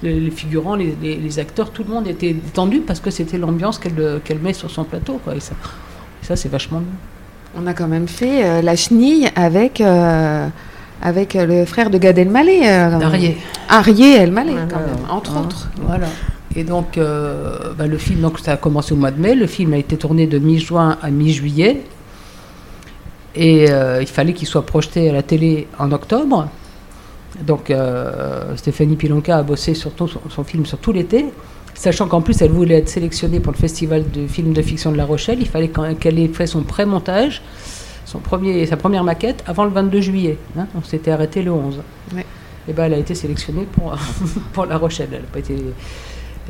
les, 0.01 0.20
les 0.20 0.32
figurants, 0.32 0.75
les, 0.75 0.96
les- 1.01 1.15
les 1.18 1.39
acteurs, 1.39 1.72
tout 1.72 1.84
le 1.88 1.94
monde 1.94 2.08
était 2.08 2.29
étendu 2.32 2.79
parce 2.79 3.00
que 3.00 3.12
c'était 3.12 3.38
l'ambiance 3.38 3.77
qu'elle, 3.79 4.20
qu'elle 4.24 4.39
met 4.39 4.53
sur 4.53 4.70
son 4.72 4.84
plateau. 4.84 5.20
Quoi, 5.24 5.36
et 5.36 5.39
ça, 5.39 5.53
et 6.22 6.25
ça, 6.25 6.36
c'est 6.36 6.50
vachement 6.50 6.79
bien. 6.79 7.62
On 7.63 7.68
a 7.68 7.74
quand 7.74 7.88
même 7.88 8.08
fait 8.08 8.46
euh, 8.46 8.62
la 8.62 8.75
chenille 8.75 9.27
avec, 9.36 9.82
euh, 9.82 10.48
avec 11.01 11.36
euh, 11.36 11.46
le 11.46 11.65
frère 11.65 11.89
de 11.89 11.98
Gad 11.98 12.18
Elmaleh. 12.18 12.62
euh, 12.65 12.98
D'Arié. 13.00 13.38
Arié 13.70 14.15
Elmaleh, 14.18 14.51
Voilà. 14.51 14.68
quand 14.70 14.79
même, 14.79 15.10
entre 15.10 15.39
autres. 15.39 15.70
Voilà. 15.82 16.08
Et 16.56 16.63
donc, 16.63 16.98
euh, 16.98 17.74
bah, 17.77 17.86
le 17.88 17.98
film, 17.98 18.22
donc, 18.22 18.39
ça 18.39 18.53
a 18.53 18.58
commencé 18.58 18.94
au 18.94 18.98
mois 18.98 19.12
de 19.12 19.20
mai. 19.22 19.36
Le 19.36 19.48
film 19.48 19.74
a 19.74 19.77
été 19.77 19.98
tourné 19.98 20.25
de 20.27 20.39
mi-juin 20.39 20.98
à 21.01 21.10
mi-juillet. 21.12 21.82
Et 23.36 23.70
euh, 23.70 24.01
il 24.01 24.08
fallait 24.08 24.34
qu'il 24.34 24.48
soit 24.48 24.65
projeté 24.65 25.10
à 25.10 25.13
la 25.13 25.22
télé 25.24 25.68
en 25.77 25.91
octobre. 25.91 26.48
Donc, 27.46 27.70
euh, 27.70 28.56
Stéphanie 28.58 28.96
Pilonka 28.96 29.38
a 29.38 29.44
bossé 29.44 29.75
sur 29.75 29.91
tout 29.91 30.08
son, 30.08 30.20
son 30.29 30.44
film 30.44 30.65
sur 30.65 30.79
tout 30.79 30.91
l'été. 30.91 31.25
Sachant 31.75 32.08
qu'en 32.08 32.22
plus, 32.22 32.41
elle 32.41 32.51
voulait 32.51 32.79
être 32.79 32.89
sélectionnée 32.89 33.39
pour 33.39 33.53
le 33.53 33.58
Festival 33.58 34.03
de 34.12 34.27
films 34.27 34.51
de 34.53 34.62
fiction 34.62 34.91
de 34.91 34.98
La 34.98 35.06
Rochelle. 35.06 35.38
Il 35.39 35.48
fallait 35.48 35.70
qu'elle 36.00 36.20
ait 36.20 36.27
fait 36.27 36.48
son 36.48 36.63
pré-montage, 36.63 37.41
son 38.10 38.20
premier, 38.20 38.66
sa 38.66 38.75
première 38.75 39.04
maquette, 39.04 39.44
avant 39.46 39.66
le 39.66 39.70
22 39.72 40.01
juillet. 40.01 40.38
hein. 40.58 40.66
On 40.75 40.82
s'était 40.84 41.12
arrêté 41.12 41.44
le 41.44 41.51
11. 41.51 41.80
Ouais. 42.16 42.25
Et 42.68 42.74
ben, 42.74 42.86
elle 42.86 42.96
a 42.96 42.98
été 42.98 43.13
sélectionnée 43.13 43.68
pour, 43.72 43.96
pour 44.54 44.66
La 44.66 44.78
Rochelle. 44.78 45.10
Elle 45.13 45.22
n'a 45.22 45.28
pas 45.28 45.39
été, 45.39 45.56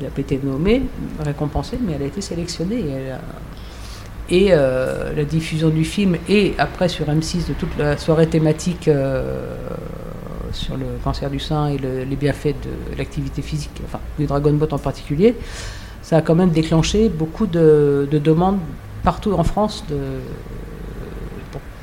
elle 0.02 0.06
pas 0.10 0.22
été 0.22 0.40
nommée, 0.42 0.84
récompensée, 1.24 1.78
mais 1.86 1.94
elle 1.96 2.04
a 2.04 2.06
été 2.06 2.22
sélectionnée. 2.22 2.78
Et, 2.80 2.90
elle 2.92 3.12
a- 3.12 3.20
et, 4.32 4.48
euh, 4.52 5.14
la 5.16 5.24
diffusion 5.26 5.70
du 5.70 5.84
film 5.84 6.16
et 6.30 6.54
après 6.60 6.88
sur 6.88 7.06
M6 7.08 7.48
de 7.50 7.54
toute 7.54 7.76
la 7.78 7.98
soirée 7.98 8.28
thématique 8.28 8.88
euh, 8.88 9.56
sur 10.54 10.78
le 10.78 10.86
cancer 11.04 11.30
du 11.30 11.40
sein 11.40 11.68
et 11.68 11.78
le- 11.78 12.04
les 12.04 12.16
bienfaits 12.16 12.56
de 12.94 12.98
l'activité 12.98 13.42
physique, 13.42 13.82
enfin 13.86 14.00
du 14.18 14.28
Dragon 14.28 14.54
Boat 14.54 14.68
en 14.72 14.78
particulier, 14.78 15.36
ça 16.04 16.18
a 16.18 16.22
quand 16.22 16.36
même 16.36 16.52
déclenché 16.52 17.10
beaucoup 17.10 17.48
de, 17.48 18.08
de 18.10 18.18
demandes 18.20 18.60
partout 19.04 19.34
en 19.34 19.44
France 19.44 19.84
de, 19.90 19.96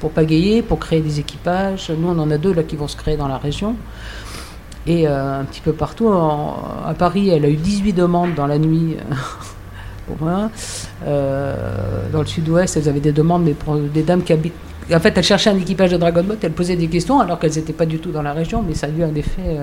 pour, 0.07 0.13
pagayer, 0.13 0.63
pour 0.63 0.79
créer 0.79 1.01
des 1.01 1.19
équipages. 1.19 1.91
Nous, 1.91 2.09
on 2.09 2.17
en 2.21 2.31
a 2.31 2.39
deux 2.39 2.53
là 2.55 2.63
qui 2.63 2.77
vont 2.77 2.87
se 2.87 2.97
créer 2.97 3.17
dans 3.17 3.27
la 3.27 3.39
région. 3.39 3.75
Et 4.87 5.09
euh, 5.09 5.41
un 5.41 5.45
petit 5.45 5.61
peu 5.61 5.73
partout, 5.73 6.07
en- 6.07 6.63
à 6.87 6.95
Paris, 6.95 7.29
elle 7.31 7.45
a 7.45 7.49
eu 7.49 7.57
18 7.57 7.93
demandes 7.93 8.35
dans 8.37 8.47
la 8.47 8.59
nuit. 8.59 8.97
pour 10.07 10.17
moi. 10.25 10.49
Euh, 11.05 11.57
dans 12.13 12.21
le 12.21 12.27
sud-ouest, 12.27 12.77
elles 12.77 12.89
avaient 12.89 13.01
des 13.01 13.11
demandes, 13.11 13.43
mais 13.43 13.55
pour 13.55 13.75
des 13.75 14.05
dames 14.05 14.23
qui 14.23 14.33
habitent. 14.33 14.55
En 14.95 15.01
fait, 15.01 15.13
elles 15.19 15.25
cherchaient 15.25 15.51
un 15.51 15.57
équipage 15.59 15.91
de 15.91 15.97
Dragon 15.97 16.23
Boat, 16.23 16.37
elles 16.43 16.53
posaient 16.53 16.77
des 16.77 16.87
questions 16.87 17.19
alors 17.19 17.41
qu'elles 17.41 17.57
n'étaient 17.57 17.73
pas 17.73 17.87
du 17.87 17.99
tout 17.99 18.13
dans 18.13 18.23
la 18.23 18.33
région, 18.33 18.63
mais 18.67 18.75
ça 18.75 18.87
a 18.87 18.91
eu 18.91 19.03
un 19.03 19.13
effet 19.17 19.43
euh, 19.45 19.63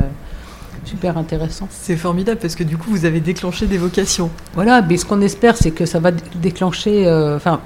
super 0.83 1.17
intéressant. 1.17 1.69
C'est 1.71 1.95
formidable 1.95 2.39
parce 2.41 2.55
que 2.55 2.65
du 2.65 2.75
coup, 2.77 2.89
vous 2.91 3.05
avez 3.05 3.21
déclenché 3.21 3.65
des 3.65 3.77
vocations. 3.77 4.29
Voilà, 4.55 4.81
mais 4.81 4.97
ce 4.97 5.05
qu'on 5.05 5.21
espère, 5.21 5.55
c'est 5.55 5.71
que 5.71 5.85
ça 5.85 5.99
va 6.01 6.11
dé- 6.11 6.21
déclencher, 6.41 7.09
enfin, 7.37 7.61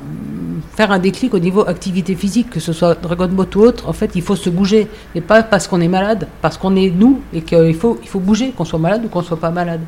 faire 0.78 0.92
un 0.92 1.00
déclic 1.00 1.34
au 1.34 1.40
niveau 1.40 1.68
activité 1.68 2.14
physique, 2.16 2.52
que 2.52 2.60
ce 2.60 2.72
soit 2.72 2.94
Dragon 3.02 3.28
Boat 3.28 3.48
ou 3.56 3.62
autre. 3.62 3.90
En 3.90 3.94
fait, 3.94 4.12
il 4.14 4.22
faut 4.22 4.36
se 4.36 4.50
bouger, 4.52 4.88
et 5.16 5.22
pas 5.22 5.42
parce 5.42 5.68
qu'on 5.68 5.82
est 5.82 5.88
malade, 5.88 6.28
parce 6.42 6.56
qu'on 6.58 6.76
est 6.76 6.92
nous, 6.92 7.20
et 7.34 7.42
qu'il 7.42 7.74
faut, 7.74 8.00
il 8.04 8.08
faut 8.08 8.20
bouger, 8.20 8.52
qu'on 8.52 8.64
soit 8.64 8.78
malade 8.78 9.02
ou 9.04 9.10
qu'on 9.10 9.24
soit 9.24 9.40
pas 9.40 9.50
malade. 9.50 9.82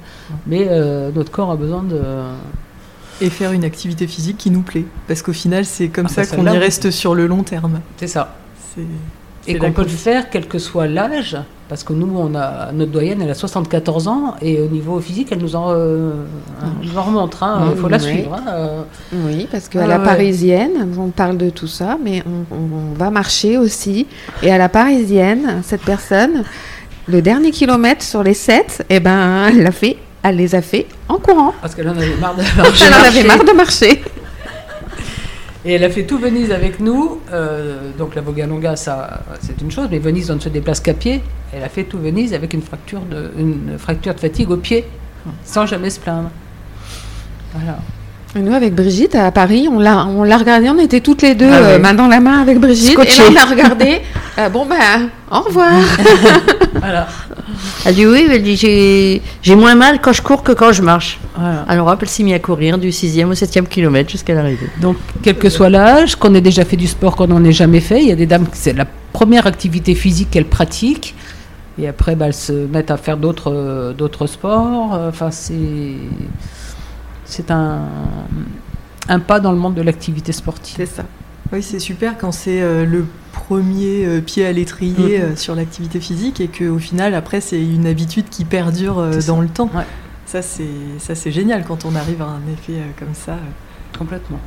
Mais 0.48 0.66
euh, 0.68 1.12
notre 1.14 1.32
corps 1.32 1.52
a 1.52 1.56
besoin 1.56 1.84
de. 1.84 2.02
Et 3.22 3.30
faire 3.30 3.52
une 3.52 3.66
activité 3.66 4.08
physique 4.08 4.38
qui 4.38 4.50
nous 4.50 4.62
plaît. 4.62 4.86
Parce 5.08 5.22
qu'au 5.22 5.34
final, 5.34 5.66
c'est 5.66 5.90
comme 5.90 6.08
Ah 6.10 6.14
ça 6.14 6.22
bah, 6.24 6.36
qu'on 6.38 6.46
y 6.52 6.58
reste 6.58 6.90
sur 6.90 7.14
le 7.14 7.28
long 7.28 7.44
terme. 7.44 7.82
C'est 7.98 8.08
ça. 8.08 8.36
C'est- 8.74 8.82
Et 9.48 9.58
qu'on 9.58 9.72
peut 9.72 9.84
le 9.84 9.88
faire 9.90 10.30
quel 10.30 10.48
que 10.48 10.60
soit 10.60 10.88
l'âge, 10.88 11.38
parce 11.70 11.84
que 11.84 11.94
nous, 11.94 12.12
on 12.16 12.36
a 12.36 12.72
notre 12.72 12.92
doyenne, 12.92 13.22
elle 13.22 13.30
a 13.32 13.34
74 13.34 14.08
ans, 14.08 14.36
et 14.42 14.60
au 14.62 14.68
niveau 14.68 15.00
physique, 15.00 15.30
elle 15.32 15.40
nous 15.40 15.56
en, 15.56 15.72
euh, 15.72 16.12
nous 16.84 16.98
en 16.98 17.02
remonte. 17.04 17.38
hein. 17.42 17.70
Il 17.72 17.78
faut 17.80 17.88
la 17.88 18.00
suivre. 18.00 18.34
hein, 18.36 18.44
euh. 18.52 18.82
Oui, 19.14 19.48
parce 19.52 19.68
qu'à 19.70 19.82
Ah 19.84 19.88
la 19.88 19.98
ouais. 20.00 20.06
parisienne, 20.06 20.88
on 21.00 21.10
parle 21.10 21.38
de 21.38 21.50
tout 21.50 21.68
ça, 21.68 21.98
mais 22.04 22.22
on, 22.28 22.56
on- 22.56 22.92
on 22.92 22.98
va 22.98 23.10
marcher 23.10 23.58
aussi. 23.58 24.08
Et 24.44 24.52
à 24.52 24.58
la 24.58 24.70
parisienne, 24.70 25.62
cette 25.64 25.82
personne, 25.84 26.44
le 27.08 27.22
dernier 27.22 27.52
kilomètre 27.52 28.04
sur 28.04 28.22
les 28.24 28.34
7, 28.36 28.86
eh 28.90 29.00
ben, 29.00 29.48
elle, 29.48 29.64
l'a 29.64 29.72
fait, 29.72 29.98
elle 30.22 30.36
les 30.36 30.54
a 30.54 30.62
fait 30.62 30.86
en 31.08 31.18
courant. 31.18 31.54
Parce 31.62 31.74
qu'elle 31.76 31.88
en 31.90 31.92
avait 31.98 32.16
marre 32.20 32.36
de 32.36 32.42
Elle 32.44 32.94
en 32.94 33.06
avait 33.08 33.24
marre 33.24 33.44
de 33.46 33.52
marcher. 33.54 34.04
Et 35.66 35.74
elle 35.74 35.84
a 35.84 35.90
fait 35.90 36.04
tout 36.04 36.18
Venise 36.18 36.52
avec 36.52 36.80
nous. 36.80 37.20
euh, 37.32 37.92
donc 37.98 38.16
la 38.16 38.22
Vogalonga, 38.22 38.76
ça, 38.76 39.24
c'est 39.42 39.60
une 39.62 39.72
chose, 39.72 39.88
mais 39.92 40.00
Venise, 40.00 40.32
on 40.32 40.36
ne 40.36 40.40
se 40.40 40.50
déplace 40.50 40.80
qu'à 40.80 40.94
pied. 40.94 41.22
Elle 41.54 41.64
a 41.64 41.70
fait 41.70 41.84
tout 41.84 41.98
Venise 42.00 42.34
avec 42.34 42.54
une 42.54 42.62
fracture 42.62 43.02
de, 43.02 43.32
une 43.38 43.78
fracture 43.78 44.16
de 44.16 44.20
fatigue 44.20 44.52
au 44.52 44.58
pied, 44.58 44.86
sans 45.44 45.66
jamais 45.66 45.90
se 45.90 46.00
plaindre. 46.00 46.30
Voilà. 47.54 47.80
Et 48.36 48.40
nous, 48.42 48.54
avec 48.54 48.76
Brigitte, 48.76 49.16
à 49.16 49.32
Paris, 49.32 49.68
on 49.72 49.80
l'a, 49.80 50.06
on 50.06 50.24
l'a 50.24 50.38
regardé, 50.38 50.70
on 50.70 50.78
était 50.78 51.00
toutes 51.02 51.24
les 51.24 51.34
deux, 51.34 51.50
Ah 51.52 51.56
euh, 51.56 51.80
main 51.80 51.96
dans 51.96 52.08
la 52.08 52.20
main 52.20 52.40
avec 52.40 52.60
Brigitte. 52.60 52.92
Scotchées. 52.92 53.24
Et 53.28 53.34
là, 53.34 53.42
on 53.44 53.48
a 53.48 53.50
regardé. 53.50 54.02
euh, 54.38 54.50
bon, 54.50 54.68
ben, 54.68 55.10
au 55.32 55.40
revoir. 55.42 55.72
Voilà. 56.80 57.08
Elle 57.84 57.96
dit 57.96 58.06
oui, 58.06 58.28
elle 58.32 58.44
dit 58.44 58.56
j'ai 58.56 59.22
j'ai 59.42 59.56
moins 59.56 59.76
mal 59.76 60.00
quand 60.00 60.14
je 60.14 60.22
cours 60.22 60.44
que 60.44 60.52
quand 60.54 60.72
je 60.72 60.82
marche. 60.84 61.20
Voilà. 61.36 61.66
Alors 61.68 61.88
hop, 61.88 61.98
elle 62.02 62.08
s'est 62.08 62.24
mise 62.24 62.36
à 62.36 62.40
courir 62.40 62.78
du 62.78 62.90
6e 62.90 63.26
au 63.26 63.34
7e 63.34 63.66
kilomètre 63.68 64.10
jusqu'à 64.10 64.34
l'arrivée. 64.36 64.70
Donc, 64.80 64.96
quel 65.24 65.36
que 65.36 65.50
soit 65.50 65.70
l'âge, 65.70 66.16
qu'on 66.16 66.34
ait 66.36 66.42
déjà 66.42 66.64
fait 66.64 66.78
du 66.78 66.88
sport, 66.88 67.16
qu'on 67.18 67.28
n'en 67.28 67.44
ait 67.44 67.52
jamais 67.52 67.82
fait, 67.82 68.02
il 68.02 68.08
y 68.08 68.12
a 68.12 68.16
des 68.16 68.28
dames, 68.28 68.46
c'est 68.54 68.74
la 68.74 68.86
première 69.12 69.46
activité 69.48 69.96
physique 69.96 70.30
qu'elles 70.32 70.46
pratiquent. 70.46 71.16
Et 71.82 71.88
après, 71.88 72.16
bah, 72.16 72.28
elles 72.28 72.34
se 72.34 72.54
mettent 72.54 72.92
à 72.92 72.98
faire 72.98 73.18
d'autres, 73.18 73.52
euh, 73.54 73.94
d'autres 73.94 74.28
sports. 74.28 74.98
Enfin, 75.10 75.32
c'est, 75.32 75.54
c'est 77.30 77.52
un, 77.52 77.82
un 79.08 79.20
pas 79.20 79.40
dans 79.40 79.52
le 79.52 79.58
monde 79.58 79.76
de 79.76 79.82
l'activité 79.82 80.32
sportive. 80.32 80.76
C'est 80.78 80.86
ça. 80.86 81.04
Oui, 81.52 81.64
c'est 81.64 81.80
super 81.80 82.18
quand 82.18 82.32
c'est 82.32 82.62
euh, 82.62 82.86
le 82.86 83.06
premier 83.32 84.06
euh, 84.06 84.22
pied 84.22 84.46
à 84.46 84.52
l'étrier 84.52 85.18
Mhm. 85.20 85.24
euh, 85.26 85.36
sur 85.36 85.56
l'activité 85.56 86.00
physique 86.00 86.42
et 86.42 86.48
qu'au 86.48 86.78
final, 86.78 87.16
après, 87.16 87.42
c'est 87.42 87.60
une 87.60 87.88
habitude 87.88 88.30
qui 88.30 88.46
perdure 88.46 89.04
ça. 89.20 89.28
dans 89.28 89.42
le 89.42 89.48
temps. 89.48 89.70
Ouais. 89.74 89.86
Ça, 90.28 90.44
c'est 90.44 91.32
génial 91.32 91.64
quand 91.66 91.86
on 91.86 91.96
arrive 91.96 92.22
à 92.22 92.26
un 92.26 92.42
effet 92.54 92.82
comme 93.00 93.16
ça. 93.16 93.38
Complètement. 93.98 94.40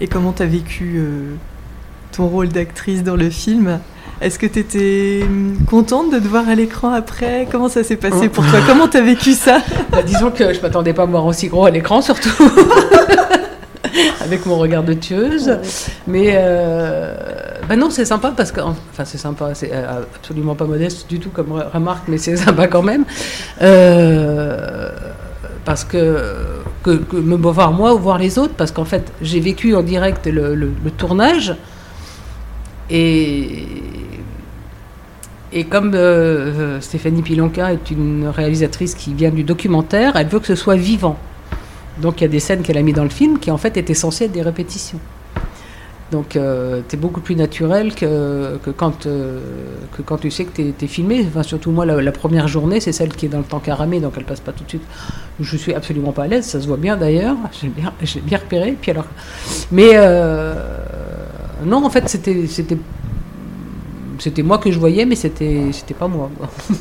Et 0.00 0.06
comment 0.06 0.32
tu 0.32 0.42
as 0.44 0.46
vécu 0.46 1.02
ton 2.12 2.28
rôle 2.28 2.48
d'actrice 2.50 3.02
dans 3.02 3.16
le 3.16 3.30
film? 3.30 3.80
Est-ce 4.22 4.38
que 4.38 4.46
tu 4.46 4.60
étais 4.60 5.26
contente 5.68 6.12
de 6.12 6.20
te 6.20 6.28
voir 6.28 6.48
à 6.48 6.54
l'écran 6.54 6.92
après? 6.92 7.48
Comment 7.50 7.68
ça 7.68 7.82
s'est 7.82 7.96
passé 7.96 8.28
pour 8.28 8.46
toi? 8.46 8.60
Comment 8.68 8.86
tu 8.86 8.96
as 8.96 9.02
vécu 9.02 9.32
ça? 9.32 9.58
Bah, 9.90 10.02
disons 10.02 10.30
que 10.30 10.54
je 10.54 10.60
m'attendais 10.60 10.92
pas 10.92 11.02
à 11.02 11.06
me 11.06 11.10
voir 11.10 11.26
aussi 11.26 11.48
gros 11.48 11.66
à 11.66 11.70
l'écran, 11.70 12.00
surtout. 12.00 12.30
avec 14.20 14.46
mon 14.46 14.58
regard 14.58 14.84
de 14.84 14.94
tueuse. 14.94 15.58
Mais 16.06 16.34
euh, 16.36 17.14
bah 17.68 17.74
non, 17.74 17.90
c'est 17.90 18.04
sympa 18.04 18.32
parce 18.36 18.52
que, 18.52 18.60
enfin, 18.60 19.04
c'est 19.04 19.18
sympa, 19.18 19.54
c'est 19.54 19.72
euh, 19.72 20.02
absolument 20.14 20.54
pas 20.54 20.66
modeste 20.66 21.10
du 21.10 21.18
tout 21.18 21.30
comme 21.30 21.52
remarque, 21.52 22.04
mais 22.06 22.18
c'est 22.18 22.36
sympa 22.46 22.68
quand 22.68 22.82
même. 22.82 23.04
Euh, 23.60 24.88
parce 25.64 25.82
que, 25.82 26.60
que, 26.84 27.16
me 27.16 27.34
voir 27.34 27.72
moi 27.72 27.92
ou 27.92 27.98
voir 27.98 28.18
les 28.18 28.38
autres, 28.38 28.54
parce 28.54 28.70
qu'en 28.70 28.84
fait, 28.84 29.12
j'ai 29.20 29.40
vécu 29.40 29.74
en 29.74 29.82
direct 29.82 30.26
le, 30.26 30.54
le 30.54 30.90
tournage. 30.96 31.56
Et 32.88 33.61
et 35.52 35.64
comme 35.64 35.92
euh, 35.94 36.80
Stéphanie 36.80 37.22
Pilonka 37.22 37.72
est 37.72 37.90
une 37.90 38.26
réalisatrice 38.26 38.94
qui 38.94 39.12
vient 39.12 39.30
du 39.30 39.44
documentaire, 39.44 40.16
elle 40.16 40.28
veut 40.28 40.40
que 40.40 40.46
ce 40.46 40.54
soit 40.54 40.76
vivant. 40.76 41.18
Donc 42.00 42.20
il 42.20 42.24
y 42.24 42.26
a 42.26 42.30
des 42.30 42.40
scènes 42.40 42.62
qu'elle 42.62 42.78
a 42.78 42.82
mis 42.82 42.94
dans 42.94 43.04
le 43.04 43.10
film 43.10 43.38
qui 43.38 43.50
en 43.50 43.58
fait 43.58 43.76
étaient 43.76 43.94
censées 43.94 44.24
être 44.24 44.32
des 44.32 44.42
répétitions. 44.42 44.98
Donc 46.10 46.36
euh, 46.36 46.80
tu 46.88 46.96
es 46.96 46.98
beaucoup 46.98 47.20
plus 47.20 47.36
naturel 47.36 47.94
que, 47.94 48.58
que 48.62 48.70
quand, 48.70 49.06
euh, 49.06 49.40
que 49.96 50.02
quand 50.02 50.18
tu 50.18 50.30
sais 50.30 50.44
que 50.44 50.52
tu 50.52 50.84
es, 50.84 50.88
filmé. 50.88 51.24
Enfin, 51.28 51.42
surtout 51.42 51.70
moi, 51.70 51.84
la, 51.84 52.12
première 52.12 52.48
journée, 52.48 52.80
c'est 52.80 52.92
celle 52.92 53.10
qui 53.10 53.26
est 53.26 53.30
dans 53.30 53.38
le 53.38 53.44
temps 53.44 53.60
caramé, 53.60 54.00
donc 54.00 54.14
elle 54.16 54.24
passe 54.24 54.40
pas 54.40 54.52
tout 54.52 54.64
de 54.64 54.68
suite. 54.68 54.82
Je 55.40 55.56
suis 55.56 55.74
absolument 55.74 56.12
pas 56.12 56.24
à 56.24 56.28
l'aise, 56.28 56.46
ça 56.46 56.60
se 56.60 56.66
voit 56.66 56.76
bien 56.76 56.96
d'ailleurs. 56.96 57.36
J'ai 57.60 57.68
bien, 57.68 57.92
bien 58.24 58.38
repéré. 58.38 58.76
Puis 58.80 58.90
alors, 58.90 59.06
mais 59.70 59.92
non, 61.64 61.84
en 61.84 61.90
fait, 61.90 62.08
c'était 62.08 62.76
c'était 64.22 64.42
moi 64.44 64.58
que 64.58 64.70
je 64.70 64.78
voyais, 64.78 65.04
mais 65.04 65.16
c'était 65.16 65.62
c'était 65.72 65.94
pas 65.94 66.06
moi. 66.06 66.30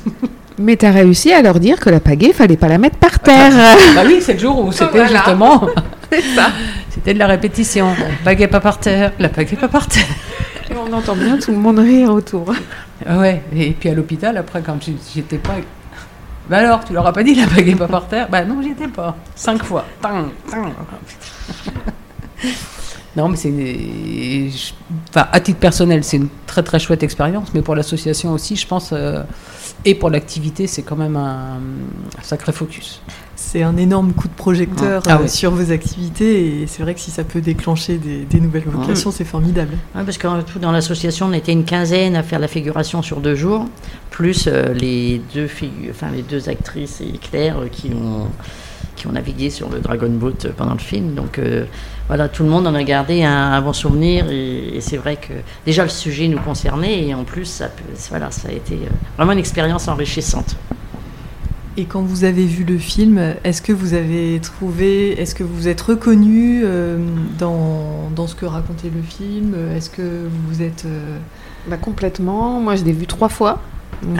mais 0.60 0.78
tu 0.78 0.86
as 0.86 0.92
réussi 0.92 1.32
à 1.32 1.42
leur 1.42 1.60
dire 1.60 1.80
que 1.80 1.90
la 1.90 2.00
pagaie, 2.00 2.34
fallait 2.34 2.56
pas 2.56 2.68
la 2.68 2.78
mettre 2.78 2.98
par 2.98 3.20
terre. 3.20 3.52
bah 3.96 4.04
oui, 4.06 4.20
c'est 4.22 4.34
le 4.34 4.40
jour 4.40 4.60
où 4.60 4.72
c'était 4.72 5.08
justement. 5.08 5.68
c'était 6.92 7.16
de 7.16 7.20
la 7.20 7.26
répétition. 7.26 7.88
La 7.88 8.24
pagaie 8.24 8.48
pas 8.48 8.60
par 8.60 8.80
terre, 8.80 9.14
la 9.18 9.30
pagaie 9.30 9.56
pas 9.56 9.70
par 9.70 9.88
terre. 9.88 10.06
Et 10.70 10.76
on 10.76 10.94
entend 10.94 11.16
bien 11.16 11.38
tout 11.40 11.52
le 11.52 11.58
monde 11.58 11.80
rire 11.80 12.12
autour. 12.12 12.54
Ah 13.08 13.18
ouais, 13.18 13.42
et 13.56 13.72
puis 13.72 13.90
à 13.90 13.96
l'hôpital, 13.96 14.38
après, 14.38 14.62
quand 14.62 14.78
j'étais 15.14 15.40
pas. 15.40 15.56
Bah 16.48 16.58
alors, 16.58 16.86
tu 16.86 16.94
leur 16.94 17.08
as 17.08 17.14
pas 17.14 17.24
dit 17.24 17.34
la 17.34 17.48
pagaie 17.48 17.76
pas 17.76 17.88
par 17.88 18.08
terre? 18.08 18.28
Bah 18.30 18.46
non, 18.46 18.62
j'y 18.62 18.70
étais 18.70 18.88
pas. 18.88 19.16
Cinq 19.36 19.64
fois. 19.64 19.86
Non, 23.15 23.27
mais 23.27 23.36
c'est. 23.36 23.51
Enfin, 25.10 25.27
à 25.32 25.39
titre 25.41 25.60
personnel, 25.60 26.03
c'est 26.03 26.18
une 26.18 26.30
très 26.48 26.63
très 26.63 26.80
chouette 26.80 27.03
expérience, 27.03 27.50
mais 27.53 27.62
pour 27.62 27.75
l'association 27.75 28.32
aussi, 28.32 28.56
je 28.56 28.65
pense, 28.65 28.91
euh, 28.94 29.24
et 29.84 29.96
pour 29.96 30.10
l'activité, 30.10 30.68
c'est 30.68 30.84
quand 30.84 30.96
même 30.96 31.18
un, 31.18 31.60
sacré 32.22 32.53
focus. 32.53 33.01
C'est 33.44 33.64
un 33.64 33.76
énorme 33.76 34.14
coup 34.14 34.28
de 34.28 34.34
projecteur 34.34 35.04
ah 35.08 35.20
euh, 35.22 35.28
sur 35.28 35.52
vos 35.52 35.72
activités, 35.72 36.62
et 36.62 36.68
c'est 36.68 36.84
vrai 36.84 36.94
que 36.94 37.00
si 37.00 37.12
ça 37.12 37.24
peut 37.24 37.42
déclencher 37.42 37.98
des, 37.98 38.40
nouvelles 38.40 38.64
vocations, 38.66 39.12
c'est 39.12 39.26
formidable. 39.26 39.76
parce 39.94 40.18
que 40.18 40.28
dans 40.60 40.72
l'association, 40.72 41.26
on 41.26 41.34
était 41.34 41.52
une 41.52 41.66
quinzaine 41.66 42.16
à 42.16 42.24
faire 42.24 42.40
la 42.40 42.48
figuration 42.48 43.02
sur 43.02 43.20
deux 43.20 43.36
jours, 43.36 43.66
plus 44.10 44.48
euh, 44.48 44.74
les, 44.74 45.22
deux 45.34 45.50
enfin, 45.90 46.08
les 46.16 46.22
deux 46.22 46.50
actrices 46.50 47.02
et 47.02 47.18
Claire 47.18 47.58
qui 47.72 47.92
ont 47.94 48.28
qui 49.02 49.08
ont 49.08 49.12
navigué 49.14 49.50
sur 49.50 49.70
le 49.70 49.80
Dragon 49.80 50.10
Boat 50.10 50.52
pendant 50.56 50.74
le 50.74 50.80
film. 50.80 51.16
Donc 51.16 51.40
euh, 51.40 51.66
voilà, 52.08 52.30
tout 52.30 52.44
le 52.44 52.50
monde 52.50 52.68
en 52.68 52.76
a 52.76 52.84
gardé 52.84 53.24
un, 53.24 53.60
bon 53.62 53.74
souvenir 53.74 54.30
et, 54.30 54.80
c'est 54.80 54.98
vrai 54.98 55.16
que 55.16 55.34
déjà 55.66 55.84
le 55.84 55.90
sujet 55.90 56.28
nous 56.28 56.40
concernait 56.40 57.08
et 57.08 57.14
en 57.16 57.24
plus 57.24 57.46
ça, 57.46 57.70
voilà, 58.10 58.30
ça 58.30 58.50
a 58.50 58.52
été 58.52 58.76
euh, 58.76 58.90
vraiment 59.18 59.32
une 59.32 59.40
expérience 59.40 59.88
enrichissante. 59.88 60.56
Et 61.78 61.86
quand 61.86 62.01
vous 62.01 62.24
avez 62.25 62.46
vu 62.46 62.63
le 62.63 62.78
film, 62.78 63.36
est-ce 63.44 63.62
que 63.62 63.72
vous 63.72 63.94
avez 63.94 64.40
trouvé, 64.42 65.20
est-ce 65.20 65.34
que 65.34 65.44
vous 65.44 65.68
êtes 65.68 65.80
reconnu 65.82 66.62
euh, 66.63 66.98
dans, 67.40 68.10
dans, 68.16 68.27
ce 68.27 68.36
que 68.36 68.46
racontait 68.46 68.92
le 68.94 69.01
film? 69.01 69.55
Est-ce 69.75 69.90
que 69.90 70.27
vous 70.48 70.62
êtes... 70.62 70.86
Bah, 71.68 71.77
complètement. 71.77 72.60
Moi, 72.60 72.75
je 72.75 72.84
l'ai 72.84 72.92
vu 72.92 73.07
trois 73.07 73.29
fois. 73.29 73.62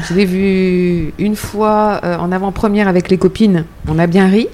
Je 0.08 0.14
l'ai 0.14 0.26
vu 0.26 1.14
une 1.18 1.36
fois 1.36 2.00
en 2.04 2.32
avant-première 2.32 2.88
avec 2.88 3.10
les 3.10 3.18
copines. 3.18 3.66
On 3.88 3.98
a 3.98 4.08
bien 4.08 4.28
ri. 4.28 4.48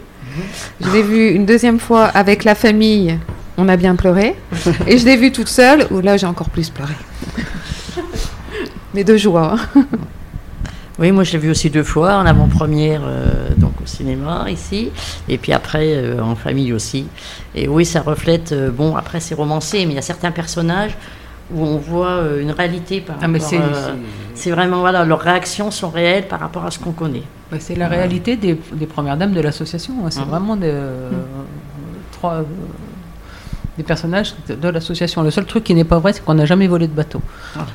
Je 0.81 0.89
l'ai 0.91 1.03
vu 1.03 1.29
une 1.29 1.45
deuxième 1.45 1.79
fois 1.79 2.05
avec 2.05 2.43
la 2.43 2.55
famille. 2.55 3.17
On 3.57 3.67
a 3.69 3.75
bien 3.75 3.95
pleuré. 3.95 4.35
Et 4.87 4.97
je 4.97 5.05
l'ai 5.05 5.17
vu 5.17 5.31
toute 5.31 5.47
seule, 5.47 5.87
où 5.91 5.99
là 5.99 6.17
j'ai 6.17 6.27
encore 6.27 6.49
plus 6.49 6.69
pleuré. 6.69 6.93
Mais 8.93 9.03
de 9.03 9.17
joie. 9.17 9.57
Oui, 10.99 11.11
moi 11.11 11.23
je 11.23 11.33
l'ai 11.33 11.37
vu 11.37 11.51
aussi 11.51 11.69
deux 11.69 11.83
fois, 11.83 12.15
en 12.15 12.25
avant-première, 12.25 13.01
euh, 13.05 13.49
donc 13.57 13.73
au 13.81 13.85
cinéma 13.85 14.47
ici, 14.49 14.89
et 15.29 15.37
puis 15.37 15.53
après 15.53 15.93
euh, 15.95 16.21
en 16.21 16.35
famille 16.35 16.73
aussi. 16.73 17.05
Et 17.53 17.67
oui, 17.67 17.85
ça 17.85 18.01
reflète, 18.01 18.51
euh, 18.51 18.71
bon, 18.71 18.95
après 18.95 19.19
c'est 19.19 19.35
romancé, 19.35 19.85
mais 19.85 19.93
il 19.93 19.95
y 19.95 19.99
a 19.99 20.03
certains 20.03 20.31
personnages 20.31 20.97
où 21.53 21.63
on 21.63 21.77
voit 21.77 22.23
une 22.41 22.51
réalité 22.51 22.99
par 22.99 23.17
ah, 23.21 23.25
rapport. 23.25 23.41
C'est 24.33 24.51
vraiment, 24.51 24.81
voilà, 24.81 25.05
leurs 25.05 25.21
réactions 25.21 25.71
sont 25.71 25.89
réelles 25.89 26.27
par 26.27 26.39
rapport 26.39 26.65
à 26.65 26.71
ce 26.71 26.77
qu'on 26.77 26.91
connaît. 26.91 27.23
Bah, 27.51 27.57
c'est 27.59 27.75
la 27.75 27.87
réalité 27.87 28.35
des, 28.35 28.55
premières 28.85 29.17
dames 29.17 29.33
de 29.33 29.39
l'association. 29.39 29.93
Hein. 30.05 30.09
C'est 30.09 30.25
vraiment 30.25 30.57
des, 30.57 30.69
euh, 30.69 31.09
trois, 32.11 32.43
des 33.77 33.83
personnages 33.83 34.33
de 34.49 34.69
l'association. 34.69 35.21
Le 35.21 35.31
seul 35.31 35.45
truc 35.45 35.63
qui 35.63 35.75
n'est 35.75 35.83
pas 35.83 35.99
vrai, 35.99 36.13
c'est 36.13 36.23
qu'on 36.23 36.33
n'a 36.33 36.45
jamais 36.45 36.67
volé 36.67 36.87
de 36.87 36.93
bateau. 36.93 37.21
Ah. 37.55 37.65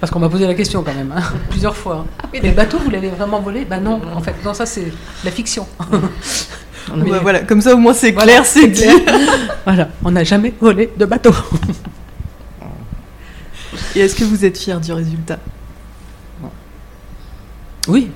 Parce 0.00 0.12
qu'on 0.12 0.18
m'a 0.18 0.28
posé 0.28 0.46
la 0.46 0.54
question 0.54 0.82
quand 0.82 0.94
même, 0.94 1.12
hein, 1.16 1.22
plusieurs 1.50 1.76
fois. 1.76 2.04
Ah 2.22 2.26
le 2.42 2.50
bateau, 2.50 2.78
vous 2.78 2.90
l'avez 2.90 3.08
vraiment 3.08 3.40
volé? 3.40 3.64
Ben 3.64 3.80
non, 3.80 4.00
en 4.14 4.20
fait, 4.20 4.34
non, 4.44 4.54
ça 4.54 4.66
c'est 4.66 4.92
la 5.24 5.30
fiction. 5.30 5.66
voilà, 7.22 7.40
comme 7.40 7.60
ça 7.60 7.74
au 7.74 7.78
moins 7.78 7.94
c'est 7.94 8.14
clair, 8.14 8.44
c'est 8.44 8.70
clair. 8.70 8.94
voilà, 9.64 9.88
on 10.04 10.10
n'a 10.10 10.24
jamais 10.24 10.52
volé 10.60 10.90
de 10.96 11.04
bateau. 11.04 11.34
Et 13.96 14.00
est-ce 14.00 14.14
que 14.14 14.24
vous 14.24 14.44
êtes 14.44 14.58
fier 14.58 14.80
du 14.80 14.92
résultat? 14.92 15.38
Oui, 17.88 18.10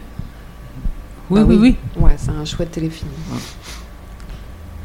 oui, 1.33 1.41
bah 1.41 1.47
oui, 1.49 1.57
oui. 1.57 1.77
Ouais, 1.97 2.15
c'est 2.19 2.31
un 2.31 2.45
chouette 2.45 2.73
téléfilm. 2.73 3.09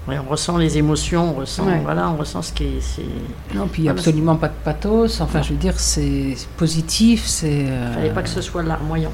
Oui, 0.08 0.16
on 0.18 0.30
ressent 0.30 0.58
les 0.58 0.78
émotions, 0.78 1.36
on 1.36 1.40
ressent, 1.40 1.66
voilà, 1.84 2.10
on 2.10 2.16
ressent 2.16 2.42
ce 2.42 2.54
qui 2.54 2.64
est. 2.64 3.54
Non, 3.54 3.68
puis 3.68 3.90
absolument 3.90 4.38
pas 4.38 4.48
de 4.48 4.54
pathos. 4.64 5.20
Enfin, 5.20 5.42
je 5.42 5.50
veux 5.50 5.60
dire, 5.60 5.78
c'est 5.80 6.36
positif. 6.56 7.26
C'est. 7.26 7.66
Euh... 7.68 7.94
Fallait 7.94 8.14
pas 8.14 8.24
que 8.24 8.30
ce 8.30 8.42
soit 8.42 8.64
larmoyant. 8.64 9.12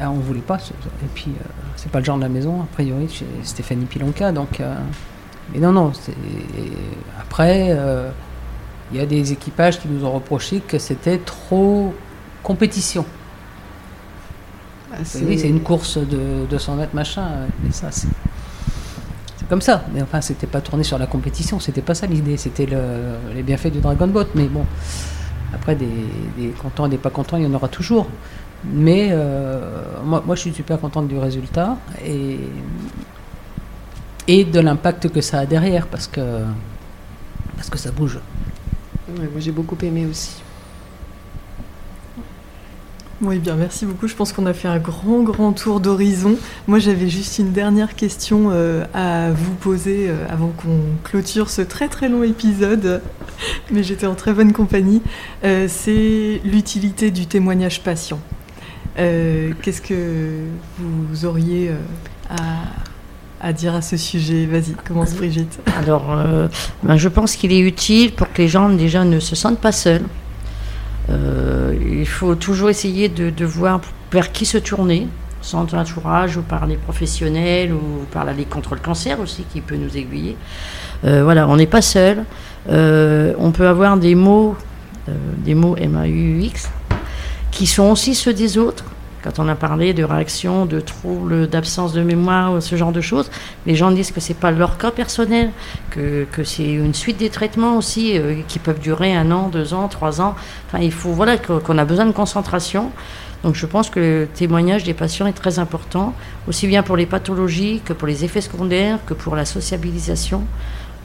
Ah, 0.00 0.10
on 0.10 0.14
voulait 0.14 0.40
pas. 0.40 0.56
Et 0.56 1.08
puis, 1.14 1.28
euh, 1.28 1.44
c'est 1.76 1.90
pas 1.90 1.98
le 1.98 2.04
genre 2.04 2.16
de 2.16 2.22
la 2.22 2.28
maison, 2.28 2.62
a 2.62 2.66
priori, 2.72 3.08
chez 3.08 3.26
Stéphanie 3.42 3.84
Pilonka. 3.84 4.32
Donc, 4.32 4.60
euh, 4.60 4.74
mais 5.52 5.60
non, 5.60 5.72
non. 5.72 5.92
Après, 7.20 7.68
euh, 7.70 8.10
il 8.90 8.98
y 8.98 9.00
a 9.00 9.06
des 9.06 9.32
équipages 9.32 9.78
qui 9.80 9.88
nous 9.88 10.04
ont 10.04 10.12
reproché 10.12 10.60
que 10.60 10.78
c'était 10.78 11.18
trop 11.18 11.94
compétition. 12.42 13.04
Ah, 14.92 14.96
c'est 15.04 15.48
une 15.48 15.60
course 15.62 15.98
de 15.98 16.46
200 16.48 16.76
mètres, 16.76 16.94
machin, 16.94 17.26
mais 17.62 17.72
ça, 17.72 17.90
c'est. 17.90 18.08
Comme 19.48 19.60
ça. 19.60 19.84
Mais 19.92 20.02
enfin, 20.02 20.20
c'était 20.20 20.46
pas 20.46 20.60
tourné 20.60 20.84
sur 20.84 20.98
la 20.98 21.06
compétition, 21.06 21.60
c'était 21.60 21.82
pas 21.82 21.94
ça 21.94 22.06
l'idée, 22.06 22.36
c'était 22.36 22.66
les 23.34 23.42
bienfaits 23.42 23.72
du 23.72 23.80
Dragon 23.80 24.06
Boat. 24.06 24.26
Mais 24.34 24.44
bon, 24.44 24.64
après, 25.54 25.74
des, 25.74 25.88
contents 26.60 26.86
et 26.86 26.90
des 26.90 26.98
pas 26.98 27.10
contents, 27.10 27.36
il 27.36 27.44
y 27.44 27.46
en 27.46 27.54
aura 27.54 27.68
toujours. 27.68 28.08
Mais 28.64 29.08
euh, 29.10 29.82
moi, 30.04 30.22
je 30.34 30.40
suis 30.40 30.52
super 30.52 30.78
contente 30.80 31.08
du 31.08 31.18
résultat 31.18 31.76
et, 32.04 32.38
et 34.28 34.44
de 34.44 34.60
l'impact 34.60 35.08
que 35.08 35.20
ça 35.20 35.40
a 35.40 35.46
derrière, 35.46 35.88
parce 35.88 36.06
que, 36.06 36.20
parce 37.56 37.68
que 37.68 37.78
ça 37.78 37.90
bouge. 37.90 38.20
moi, 39.08 39.26
j'ai 39.38 39.52
beaucoup 39.52 39.76
aimé 39.82 40.06
aussi. 40.06 40.42
Oui, 43.22 43.38
bien, 43.38 43.54
merci 43.54 43.86
beaucoup. 43.86 44.08
Je 44.08 44.16
pense 44.16 44.32
qu'on 44.32 44.46
a 44.46 44.52
fait 44.52 44.66
un 44.66 44.80
grand, 44.80 45.22
grand 45.22 45.52
tour 45.52 45.78
d'horizon. 45.78 46.36
Moi, 46.66 46.80
j'avais 46.80 47.08
juste 47.08 47.38
une 47.38 47.52
dernière 47.52 47.94
question 47.94 48.48
euh, 48.50 48.84
à 48.94 49.30
vous 49.30 49.54
poser 49.54 50.08
euh, 50.08 50.26
avant 50.28 50.48
qu'on 50.48 50.80
clôture 51.04 51.48
ce 51.48 51.62
très, 51.62 51.86
très 51.86 52.08
long 52.08 52.24
épisode. 52.24 53.00
Mais 53.70 53.84
j'étais 53.84 54.06
en 54.06 54.16
très 54.16 54.32
bonne 54.32 54.52
compagnie. 54.52 55.02
Euh, 55.44 55.66
c'est 55.68 56.40
l'utilité 56.44 57.12
du 57.12 57.26
témoignage 57.26 57.84
patient. 57.84 58.18
Qu'est-ce 58.96 59.80
que 59.80 60.40
vous 60.78 61.24
auriez 61.24 61.70
à, 63.40 63.52
dire 63.52 63.74
à 63.74 63.82
ce 63.82 63.96
sujet? 63.96 64.46
Vas-y, 64.46 64.74
commence 64.84 65.14
Brigitte. 65.14 65.60
Alors, 65.78 66.14
ben, 66.82 66.96
je 66.96 67.08
pense 67.08 67.36
qu'il 67.36 67.52
est 67.52 67.60
utile 67.60 68.12
pour 68.12 68.30
que 68.30 68.42
les 68.42 68.48
gens 68.48 68.68
déjà 68.68 69.04
ne 69.04 69.18
se 69.18 69.34
sentent 69.34 69.60
pas 69.60 69.72
seuls. 69.72 70.02
Il 71.80 72.06
faut 72.06 72.34
toujours 72.34 72.70
essayer 72.70 73.08
de, 73.08 73.44
voir 73.44 73.80
vers 74.10 74.32
qui 74.32 74.46
se 74.46 74.58
tourner, 74.58 75.08
sans 75.40 75.66
entourage 75.74 76.36
ou 76.36 76.42
par 76.42 76.66
les 76.66 76.76
professionnels 76.76 77.72
ou 77.72 78.04
par 78.12 78.24
la 78.24 78.32
Ligue 78.32 78.48
contre 78.48 78.74
le 78.74 78.80
cancer 78.80 79.20
aussi 79.20 79.44
qui 79.52 79.60
peut 79.60 79.76
nous 79.76 79.96
aiguiller. 79.96 80.36
Euh, 81.04 81.24
voilà, 81.24 81.48
on 81.48 81.56
n'est 81.56 81.66
pas 81.66 81.82
seul. 81.82 82.24
Euh, 82.68 83.34
on 83.38 83.50
peut 83.50 83.66
avoir 83.66 83.96
des 83.96 84.14
mots, 84.14 84.56
des 85.38 85.54
mots 85.54 85.76
M-A-U-X, 85.76 86.70
qui 87.50 87.66
sont 87.66 87.90
aussi 87.90 88.14
ceux 88.14 88.32
des 88.32 88.56
autres. 88.58 88.84
Quand 89.22 89.38
on 89.38 89.48
a 89.48 89.54
parlé 89.54 89.94
de 89.94 90.02
réactions, 90.02 90.66
de 90.66 90.80
troubles, 90.80 91.46
d'absence 91.46 91.92
de 91.92 92.02
mémoire, 92.02 92.60
ce 92.60 92.74
genre 92.76 92.92
de 92.92 93.00
choses, 93.00 93.30
les 93.66 93.76
gens 93.76 93.90
disent 93.92 94.10
que 94.10 94.20
c'est 94.20 94.34
pas 94.34 94.50
leur 94.50 94.78
cas 94.78 94.90
personnel, 94.90 95.50
que, 95.90 96.26
c'est 96.44 96.72
une 96.72 96.94
suite 96.94 97.18
des 97.18 97.30
traitements 97.30 97.76
aussi 97.76 98.18
euh, 98.18 98.40
qui 98.48 98.58
peuvent 98.58 98.80
durer 98.80 99.14
un 99.14 99.30
an, 99.30 99.48
deux 99.48 99.74
ans, 99.74 99.86
trois 99.88 100.20
ans. 100.20 100.34
Enfin, 100.66 100.82
il 100.82 100.92
faut 100.92 101.12
voilà 101.12 101.36
qu'on 101.38 101.78
a 101.78 101.84
besoin 101.84 102.06
de 102.06 102.12
concentration. 102.12 102.90
Donc 103.42 103.56
je 103.56 103.66
pense 103.66 103.90
que 103.90 104.00
le 104.00 104.28
témoignage 104.32 104.84
des 104.84 104.94
patients 104.94 105.26
est 105.26 105.32
très 105.32 105.58
important, 105.58 106.14
aussi 106.46 106.66
bien 106.66 106.82
pour 106.82 106.96
les 106.96 107.06
pathologies 107.06 107.80
que 107.84 107.92
pour 107.92 108.06
les 108.06 108.24
effets 108.24 108.40
secondaires, 108.40 108.98
que 109.04 109.14
pour 109.14 109.34
la 109.34 109.44
sociabilisation. 109.44 110.44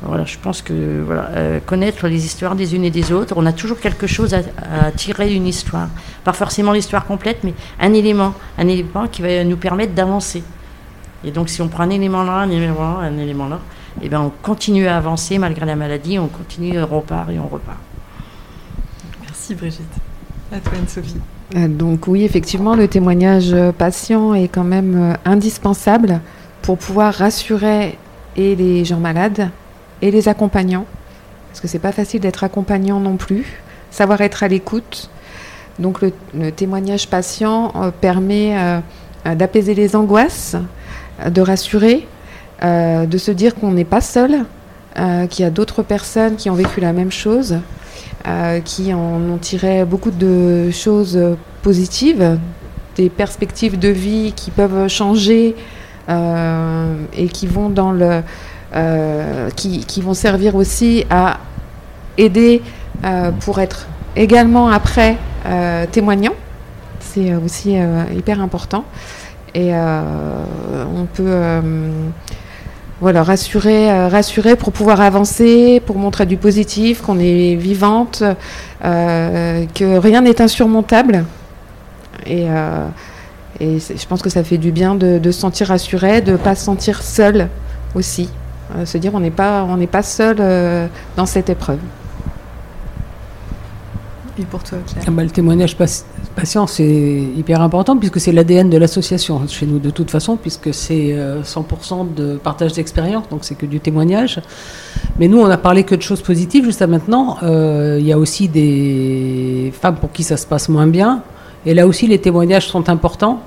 Voilà, 0.01 0.25
je 0.25 0.37
pense 0.37 0.61
que 0.61 1.01
voilà, 1.03 1.29
euh, 1.31 1.59
connaître 1.59 2.07
les 2.07 2.23
histoires 2.23 2.55
des 2.55 2.75
unes 2.75 2.83
et 2.83 2.91
des 2.91 3.11
autres, 3.11 3.33
on 3.35 3.45
a 3.47 3.51
toujours 3.51 3.79
quelque 3.79 4.05
chose 4.05 4.35
à, 4.35 4.91
tirer 4.91 5.29
d'une 5.29 5.47
histoire. 5.47 5.89
Pas 6.23 6.33
forcément 6.33 6.71
l'histoire 6.71 7.05
complète, 7.05 7.39
mais 7.43 7.53
un 7.79 7.93
élément, 7.93 8.33
un 8.59 8.67
élément 8.67 9.07
qui 9.07 9.23
va 9.23 9.43
nous 9.43 9.57
permettre 9.57 9.93
d'avancer. 9.93 10.43
Et 11.23 11.31
donc 11.31 11.49
si 11.49 11.63
on 11.63 11.67
prend 11.67 11.83
un 11.83 11.89
élément 11.89 12.23
là, 12.23 12.33
un 12.33 12.49
élément 12.51 12.99
là, 12.99 13.07
un 13.07 13.17
élément 13.17 13.49
là, 13.49 13.59
et 13.99 14.05
eh 14.05 14.09
bien 14.09 14.21
on 14.21 14.29
continue 14.29 14.85
à 14.85 14.97
avancer 14.97 15.39
malgré 15.39 15.65
la 15.65 15.75
maladie, 15.75 16.19
on 16.19 16.27
continue, 16.27 16.79
on 16.79 16.85
repart 16.85 17.31
et 17.31 17.39
on 17.39 17.47
repart. 17.47 17.79
Merci 19.21 19.55
Brigitte. 19.55 19.81
À 20.51 20.59
toi 20.59 20.73
Anne-Sophie. 20.77 21.15
Euh, 21.55 21.67
donc 21.67 22.07
oui, 22.07 22.23
effectivement, 22.23 22.75
le 22.75 22.87
témoignage 22.87 23.55
patient 23.79 24.35
est 24.35 24.47
quand 24.47 24.63
même 24.63 24.95
euh, 24.95 25.13
indispensable 25.25 26.21
pour 26.61 26.77
pouvoir 26.77 27.15
rassurer 27.15 27.97
et 28.35 28.55
les 28.55 28.85
gens 28.85 28.99
malades 28.99 29.49
et 30.01 30.11
les 30.11 30.27
accompagnants, 30.27 30.85
parce 31.49 31.59
que 31.59 31.67
c'est 31.67 31.79
pas 31.79 31.91
facile 31.91 32.21
d'être 32.21 32.43
accompagnant 32.43 32.99
non 32.99 33.17
plus, 33.17 33.61
savoir 33.91 34.21
être 34.21 34.43
à 34.43 34.47
l'écoute. 34.47 35.09
Donc 35.79 36.01
le, 36.01 36.51
témoignage 36.51 37.07
patient 37.07 37.71
euh, 37.75 37.91
permet 37.91 38.57
euh, 38.57 38.79
euh, 39.25 39.35
d'apaiser 39.35 39.75
les 39.75 39.95
angoisses, 39.95 40.55
de 41.27 41.41
rassurer, 41.41 42.07
de 42.61 43.17
se 43.17 43.31
dire 43.31 43.55
qu'on 43.55 43.71
n'est 43.71 43.85
pas 43.85 44.01
seul, 44.01 44.45
qu'il 45.29 45.43
y 45.43 45.47
a 45.47 45.49
d'autres 45.49 45.81
personnes 45.81 46.35
qui 46.35 46.49
ont 46.51 46.53
vécu 46.53 46.79
la 46.79 46.93
même 46.93 47.11
chose, 47.11 47.57
qui 48.65 48.93
en 48.93 49.21
ont 49.31 49.37
tiré 49.39 49.83
beaucoup 49.83 50.11
de 50.11 50.69
choses 50.69 51.19
positives, 51.63 52.37
des 52.95 53.09
perspectives 53.09 53.79
de 53.79 53.89
vie 53.89 54.33
qui 54.35 54.51
peuvent 54.51 54.87
changer 54.87 55.55
et 56.07 57.27
qui 57.29 57.47
vont 57.47 57.69
dans 57.71 57.91
le 57.91 58.21
euh, 58.75 59.49
qui, 59.51 60.01
vont 60.01 60.13
servir 60.13 60.55
aussi 60.55 61.05
à 61.09 61.37
aider 62.17 62.61
euh, 63.05 63.31
pour 63.31 63.59
être 63.59 63.87
également 64.17 64.67
après 64.67 65.15
euh, 65.45 65.85
témoignant. 65.89 66.33
C'est 66.99 67.33
aussi 67.35 67.77
hyper 68.15 68.41
important. 68.41 68.83
Et 69.55 69.71
on 69.73 71.07
peut 71.11 71.61
voilà, 72.99 73.23
rassurer, 73.23 74.07
rassurer 74.09 74.55
pour 74.55 74.71
pouvoir 74.71 75.01
avancer, 75.01 75.81
pour 75.85 75.97
montrer 75.97 76.25
du 76.27 76.37
positif, 76.37 77.01
qu'on 77.01 77.17
est 77.17 77.55
vivante, 77.55 78.23
que 78.81 79.97
rien 79.97 80.21
n'est 80.21 80.41
insurmontable. 80.41 81.25
Et, 82.27 82.45
et 83.59 83.79
je 83.79 84.05
pense 84.05 84.21
que 84.21 84.29
ça 84.29 84.43
fait 84.43 84.59
du 84.59 84.71
bien 84.71 84.93
de, 84.93 85.19
se 85.23 85.31
sentir 85.31 85.67
rassuré, 85.67 86.21
de 86.21 86.33
ne 86.33 86.37
pas 86.37 86.53
se 86.53 86.65
sentir 86.65 87.01
seul 87.01 87.47
aussi. 87.95 88.29
Euh, 88.75 88.85
se 88.85 88.97
dire 88.97 89.13
on 89.15 89.19
n'est 89.19 89.31
pas, 89.31 89.63
on 89.63 89.77
n'est 89.77 89.87
pas 89.87 90.03
seul 90.03 90.37
euh, 90.39 90.87
dans 91.15 91.25
cette 91.25 91.49
épreuve. 91.49 91.79
Et 94.39 94.43
pour 94.43 94.61
toi, 94.61 94.77
Claire 94.85 95.03
ah 95.07 95.11
bah, 95.11 95.23
Le 95.23 95.31
témoignage 95.31 95.75
patient, 96.35 96.67
c'est 96.67 96.85
hyper 97.35 97.61
important 97.61 97.97
puisque 97.97 98.19
c'est 98.19 98.31
l'ADN 98.31 98.69
de 98.69 98.77
l'association 98.77 99.47
chez 99.47 99.65
nous 99.65 99.79
de 99.79 99.89
toute 99.89 100.11
façon, 100.11 100.37
puisque 100.37 100.73
c'est 100.73 101.15
100% 101.15 101.15
euh, 101.15 102.03
de 102.15 102.37
partage 102.37 102.73
d'expérience, 102.73 103.27
donc 103.29 103.39
c'est 103.45 103.55
que 103.55 103.65
du 103.65 103.79
témoignage. 103.79 104.39
Mais 105.17 105.27
nous, 105.27 105.39
on 105.39 105.49
a 105.49 105.57
parlé 105.57 105.83
que 105.83 105.95
de 105.95 106.01
choses 106.01 106.21
positives 106.21 106.65
jusqu'à 106.65 106.87
maintenant. 106.87 107.37
Il 107.41 108.05
y 108.05 108.13
a 108.13 108.19
aussi 108.19 108.47
des 108.47 109.73
femmes 109.79 109.95
pour 109.95 110.11
qui 110.11 110.23
ça 110.23 110.37
se 110.37 110.45
passe 110.45 110.69
moins 110.69 110.87
bien. 110.87 111.23
Et 111.65 111.73
là 111.73 111.87
aussi, 111.87 112.05
les 112.05 112.19
témoignages 112.19 112.67
sont 112.67 112.89
importants 112.89 113.41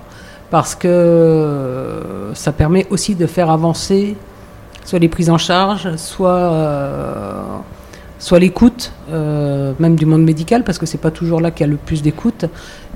parce 0.50 0.74
que 0.74 2.33
ça 2.35 2.50
permet 2.50 2.87
aussi 2.90 3.14
de 3.14 3.26
faire 3.26 3.50
avancer 3.50 4.16
soit 4.84 4.98
les 4.98 5.08
prises 5.08 5.30
en 5.30 5.38
charge, 5.38 5.96
soit, 5.96 6.30
euh, 6.30 7.42
soit 8.18 8.38
l'écoute, 8.38 8.92
euh, 9.10 9.72
même 9.78 9.96
du 9.96 10.06
monde 10.06 10.22
médical, 10.22 10.64
parce 10.64 10.78
que 10.78 10.86
c'est 10.86 10.98
pas 10.98 11.10
toujours 11.10 11.40
là 11.40 11.50
qu'il 11.50 11.66
y 11.66 11.68
a 11.68 11.72
le 11.72 11.76
plus 11.76 12.02
d'écoute. 12.02 12.46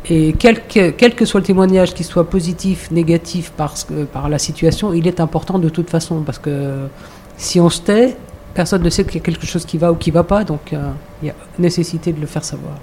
Et 0.06 0.34
quel 0.38 0.66
que, 0.66 0.90
quel 0.90 1.14
que 1.14 1.24
soit 1.24 1.40
le 1.40 1.46
témoignage, 1.46 1.94
qu'il 1.94 2.04
soit 2.04 2.28
positif, 2.28 2.90
négatif 2.90 3.52
parce 3.56 3.84
que, 3.84 4.04
par 4.04 4.28
la 4.28 4.38
situation, 4.38 4.92
il 4.92 5.06
est 5.06 5.20
important 5.20 5.58
de 5.58 5.68
toute 5.68 5.88
façon, 5.88 6.20
parce 6.20 6.38
que 6.38 6.88
si 7.36 7.58
on 7.58 7.70
se 7.70 7.80
tait, 7.80 8.16
personne 8.52 8.82
ne 8.82 8.90
sait 8.90 9.04
qu'il 9.04 9.14
y 9.14 9.18
a 9.18 9.24
quelque 9.24 9.46
chose 9.46 9.64
qui 9.64 9.78
va 9.78 9.92
ou 9.92 9.96
qui 9.96 10.10
va 10.10 10.22
pas, 10.22 10.44
donc 10.44 10.72
euh, 10.72 10.90
il 11.22 11.28
y 11.28 11.30
a 11.30 11.34
nécessité 11.58 12.12
de 12.12 12.20
le 12.20 12.26
faire 12.26 12.44
savoir. 12.44 12.74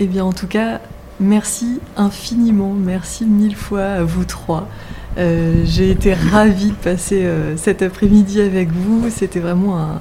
Eh 0.00 0.06
bien, 0.06 0.24
en 0.24 0.32
tout 0.32 0.48
cas, 0.48 0.80
merci 1.20 1.78
infiniment, 1.96 2.72
merci 2.72 3.24
mille 3.24 3.54
fois 3.54 3.84
à 3.84 4.02
vous 4.02 4.24
trois. 4.24 4.66
Euh, 5.18 5.62
j'ai 5.64 5.90
été 5.90 6.14
ravie 6.14 6.70
de 6.70 6.76
passer 6.76 7.24
euh, 7.24 7.56
cet 7.56 7.82
après-midi 7.82 8.40
avec 8.40 8.70
vous. 8.70 9.10
C'était 9.10 9.40
vraiment 9.40 9.78
un, 9.78 10.00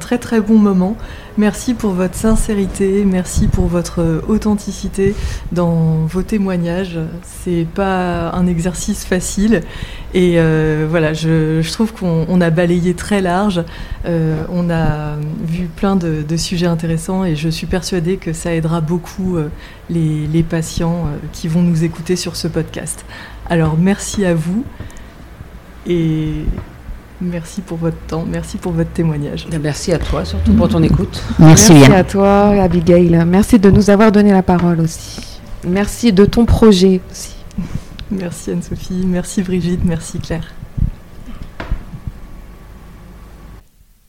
très 0.00 0.18
très 0.18 0.40
bon 0.40 0.58
moment. 0.58 0.96
Merci 1.38 1.74
pour 1.74 1.92
votre 1.92 2.14
sincérité, 2.14 3.04
merci 3.06 3.46
pour 3.46 3.66
votre 3.66 4.22
authenticité 4.28 5.14
dans 5.52 6.04
vos 6.06 6.22
témoignages. 6.22 6.98
C'est 7.22 7.66
pas 7.74 8.30
un 8.32 8.46
exercice 8.46 9.04
facile 9.04 9.62
et 10.14 10.34
euh, 10.36 10.86
voilà, 10.88 11.14
je, 11.14 11.72
trouve 11.72 11.92
qu'on 11.92 12.40
a 12.40 12.50
balayé 12.50 12.94
très 12.94 13.20
large. 13.20 13.62
on 14.04 14.70
a 14.70 15.16
vu 15.44 15.66
plein 15.66 15.96
de, 15.96 16.36
sujets 16.36 16.66
intéressants 16.66 17.24
et 17.24 17.36
je 17.36 17.48
suis 17.48 17.66
persuadée 17.66 18.16
que 18.16 18.32
ça 18.32 18.54
aidera 18.54 18.80
beaucoup 18.80 19.38
les 19.88 20.42
patients 20.42 21.06
qui 21.32 21.48
vont 21.48 21.62
nous 21.62 21.84
écouter 21.84 22.16
sur 22.16 22.36
ce 22.36 22.48
podcast. 22.48 23.04
Alors 23.48 23.76
merci 23.78 24.24
à 24.24 24.34
vous 24.34 24.64
et 25.86 26.44
merci 27.22 27.60
pour 27.60 27.78
votre 27.78 27.98
temps, 28.06 28.24
merci 28.28 28.58
pour 28.58 28.72
votre 28.72 28.90
témoignage. 28.90 29.46
Ben, 29.50 29.60
merci 29.60 29.92
à 29.92 29.98
toi, 29.98 30.24
surtout 30.24 30.52
pour 30.52 30.68
ton 30.68 30.82
écoute. 30.82 31.22
Merci, 31.38 31.72
merci 31.72 31.92
à 31.92 32.04
toi, 32.04 32.48
Abigail. 32.62 33.24
Merci 33.26 33.58
de 33.58 33.70
nous 33.70 33.90
avoir 33.90 34.12
donné 34.12 34.32
la 34.32 34.42
parole 34.42 34.80
aussi. 34.80 35.20
Merci 35.64 36.12
de 36.12 36.24
ton 36.24 36.44
projet 36.44 37.00
aussi. 37.10 37.34
Merci 38.10 38.50
Anne-Sophie, 38.50 39.04
merci 39.06 39.42
Brigitte, 39.42 39.84
merci 39.84 40.18
Claire. 40.18 40.52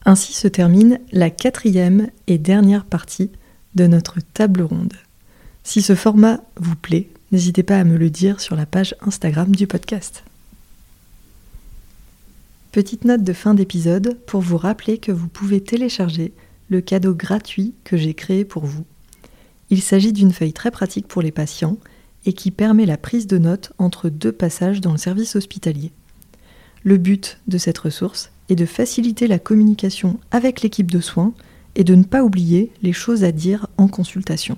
Ainsi 0.05 0.33
se 0.33 0.49
termine 0.49 0.99
la 1.13 1.29
quatrième 1.29 2.09
et 2.27 2.37
dernière 2.37 2.83
partie 2.83 3.31
de 3.75 3.87
notre 3.87 4.17
table 4.33 4.61
ronde. 4.63 4.93
Si 5.63 5.81
ce 5.81 5.95
format 5.95 6.41
vous 6.59 6.75
plaît, 6.75 7.07
n'hésitez 7.31 7.63
pas 7.63 7.79
à 7.79 7.85
me 7.85 7.97
le 7.97 8.09
dire 8.09 8.41
sur 8.41 8.57
la 8.57 8.65
page 8.65 8.95
Instagram 9.01 9.55
du 9.55 9.67
podcast. 9.67 10.25
Petite 12.73 13.05
note 13.05 13.21
de 13.21 13.33
fin 13.33 13.53
d'épisode 13.53 14.17
pour 14.25 14.41
vous 14.41 14.57
rappeler 14.57 14.97
que 14.97 15.11
vous 15.11 15.27
pouvez 15.27 15.61
télécharger 15.61 16.33
le 16.69 16.81
cadeau 16.81 17.13
gratuit 17.13 17.75
que 17.83 17.97
j'ai 17.97 18.15
créé 18.15 18.45
pour 18.45 18.65
vous. 18.65 18.83
Il 19.69 19.79
s'agit 19.79 20.11
d'une 20.11 20.31
feuille 20.31 20.53
très 20.53 20.71
pratique 20.71 21.07
pour 21.07 21.21
les 21.21 21.31
patients 21.31 21.77
et 22.25 22.33
qui 22.33 22.49
permet 22.49 22.87
la 22.87 22.97
prise 22.97 23.27
de 23.27 23.37
notes 23.37 23.73
entre 23.77 24.09
deux 24.09 24.31
passages 24.31 24.81
dans 24.81 24.91
le 24.91 24.97
service 24.97 25.35
hospitalier. 25.35 25.91
Le 26.81 26.97
but 26.97 27.37
de 27.47 27.59
cette 27.59 27.77
ressource 27.77 28.31
est 28.49 28.55
de 28.55 28.65
faciliter 28.65 29.27
la 29.27 29.37
communication 29.37 30.19
avec 30.31 30.61
l'équipe 30.61 30.89
de 30.89 30.99
soins 30.99 31.35
et 31.75 31.83
de 31.83 31.93
ne 31.93 32.03
pas 32.03 32.23
oublier 32.23 32.71
les 32.81 32.91
choses 32.91 33.23
à 33.23 33.31
dire 33.31 33.67
en 33.77 33.87
consultation. 33.87 34.57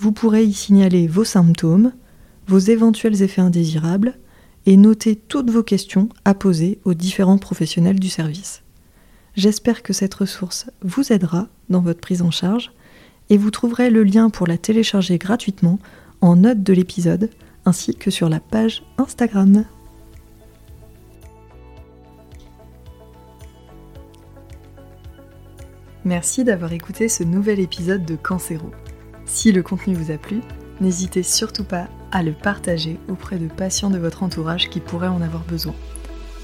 Vous 0.00 0.10
pourrez 0.10 0.42
y 0.44 0.52
signaler 0.52 1.06
vos 1.06 1.22
symptômes, 1.22 1.92
vos 2.48 2.58
éventuels 2.58 3.22
effets 3.22 3.42
indésirables 3.42 4.18
et 4.66 4.76
noter 4.76 5.16
toutes 5.16 5.50
vos 5.50 5.62
questions 5.62 6.08
à 6.24 6.34
poser 6.34 6.80
aux 6.84 6.94
différents 6.94 7.38
professionnels 7.38 8.00
du 8.00 8.08
service. 8.08 8.62
J'espère 9.34 9.82
que 9.82 9.92
cette 9.92 10.14
ressource 10.14 10.66
vous 10.82 11.12
aidera 11.12 11.48
dans 11.68 11.80
votre 11.80 12.00
prise 12.00 12.22
en 12.22 12.30
charge 12.30 12.72
et 13.30 13.36
vous 13.36 13.50
trouverez 13.50 13.90
le 13.90 14.04
lien 14.04 14.30
pour 14.30 14.46
la 14.46 14.58
télécharger 14.58 15.18
gratuitement 15.18 15.78
en 16.20 16.36
note 16.36 16.62
de 16.62 16.72
l'épisode 16.72 17.30
ainsi 17.64 17.94
que 17.94 18.10
sur 18.10 18.28
la 18.28 18.40
page 18.40 18.82
Instagram. 18.98 19.64
Merci 26.04 26.42
d'avoir 26.42 26.72
écouté 26.72 27.08
ce 27.08 27.22
nouvel 27.22 27.60
épisode 27.60 28.04
de 28.04 28.16
Cancéro. 28.16 28.70
Si 29.24 29.52
le 29.52 29.62
contenu 29.62 29.94
vous 29.94 30.10
a 30.10 30.18
plu, 30.18 30.40
n'hésitez 30.82 31.22
surtout 31.22 31.64
pas 31.64 31.86
à 32.10 32.22
le 32.22 32.32
partager 32.32 32.98
auprès 33.08 33.38
de 33.38 33.46
patients 33.46 33.90
de 33.90 33.98
votre 33.98 34.22
entourage 34.22 34.68
qui 34.68 34.80
pourraient 34.80 35.08
en 35.08 35.22
avoir 35.22 35.44
besoin. 35.44 35.74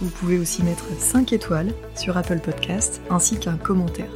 Vous 0.01 0.11
pouvez 0.11 0.39
aussi 0.39 0.63
mettre 0.63 0.87
5 0.99 1.33
étoiles 1.33 1.73
sur 1.97 2.17
Apple 2.17 2.39
Podcast 2.39 3.01
ainsi 3.11 3.37
qu'un 3.37 3.57
commentaire. 3.57 4.11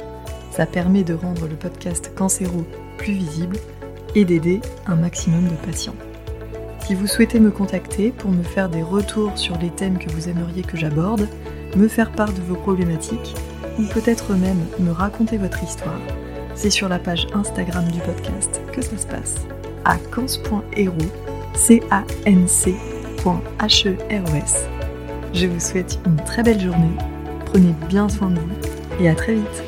Ça 0.51 0.65
permet 0.65 1.03
de 1.03 1.13
rendre 1.13 1.47
le 1.47 1.55
podcast 1.55 2.11
Cancéro 2.15 2.65
plus 2.97 3.13
visible 3.13 3.57
et 4.15 4.23
d'aider 4.23 4.61
un 4.87 4.95
maximum 4.95 5.43
de 5.43 5.65
patients. 5.65 5.95
Si 6.85 6.95
vous 6.95 7.07
souhaitez 7.07 7.39
me 7.39 7.51
contacter 7.51 8.11
pour 8.11 8.31
me 8.31 8.43
faire 8.43 8.69
des 8.69 8.83
retours 8.83 9.37
sur 9.37 9.57
les 9.57 9.69
thèmes 9.69 9.97
que 9.97 10.09
vous 10.11 10.29
aimeriez 10.29 10.63
que 10.63 10.77
j'aborde, 10.77 11.27
me 11.75 11.87
faire 11.87 12.11
part 12.11 12.33
de 12.33 12.41
vos 12.41 12.55
problématiques, 12.55 13.35
ou 13.79 13.83
peut-être 13.93 14.33
même 14.33 14.63
me 14.79 14.91
raconter 14.91 15.37
votre 15.37 15.63
histoire, 15.63 15.99
c'est 16.55 16.69
sur 16.69 16.87
la 16.87 16.99
page 16.99 17.27
Instagram 17.33 17.89
du 17.89 17.99
podcast 17.99 18.61
que 18.71 18.81
ça 18.81 18.97
se 18.97 19.07
passe, 19.07 19.35
à 19.85 19.97
cans.hero, 19.97 20.97
C-A-N-C.heros. 21.55 22.73
Je 25.33 25.47
vous 25.47 25.59
souhaite 25.59 25.99
une 26.05 26.17
très 26.17 26.43
belle 26.43 26.59
journée, 26.59 26.95
prenez 27.45 27.73
bien 27.89 28.07
soin 28.09 28.29
de 28.29 28.39
vous 28.39 29.03
et 29.03 29.09
à 29.09 29.15
très 29.15 29.33
vite 29.35 29.63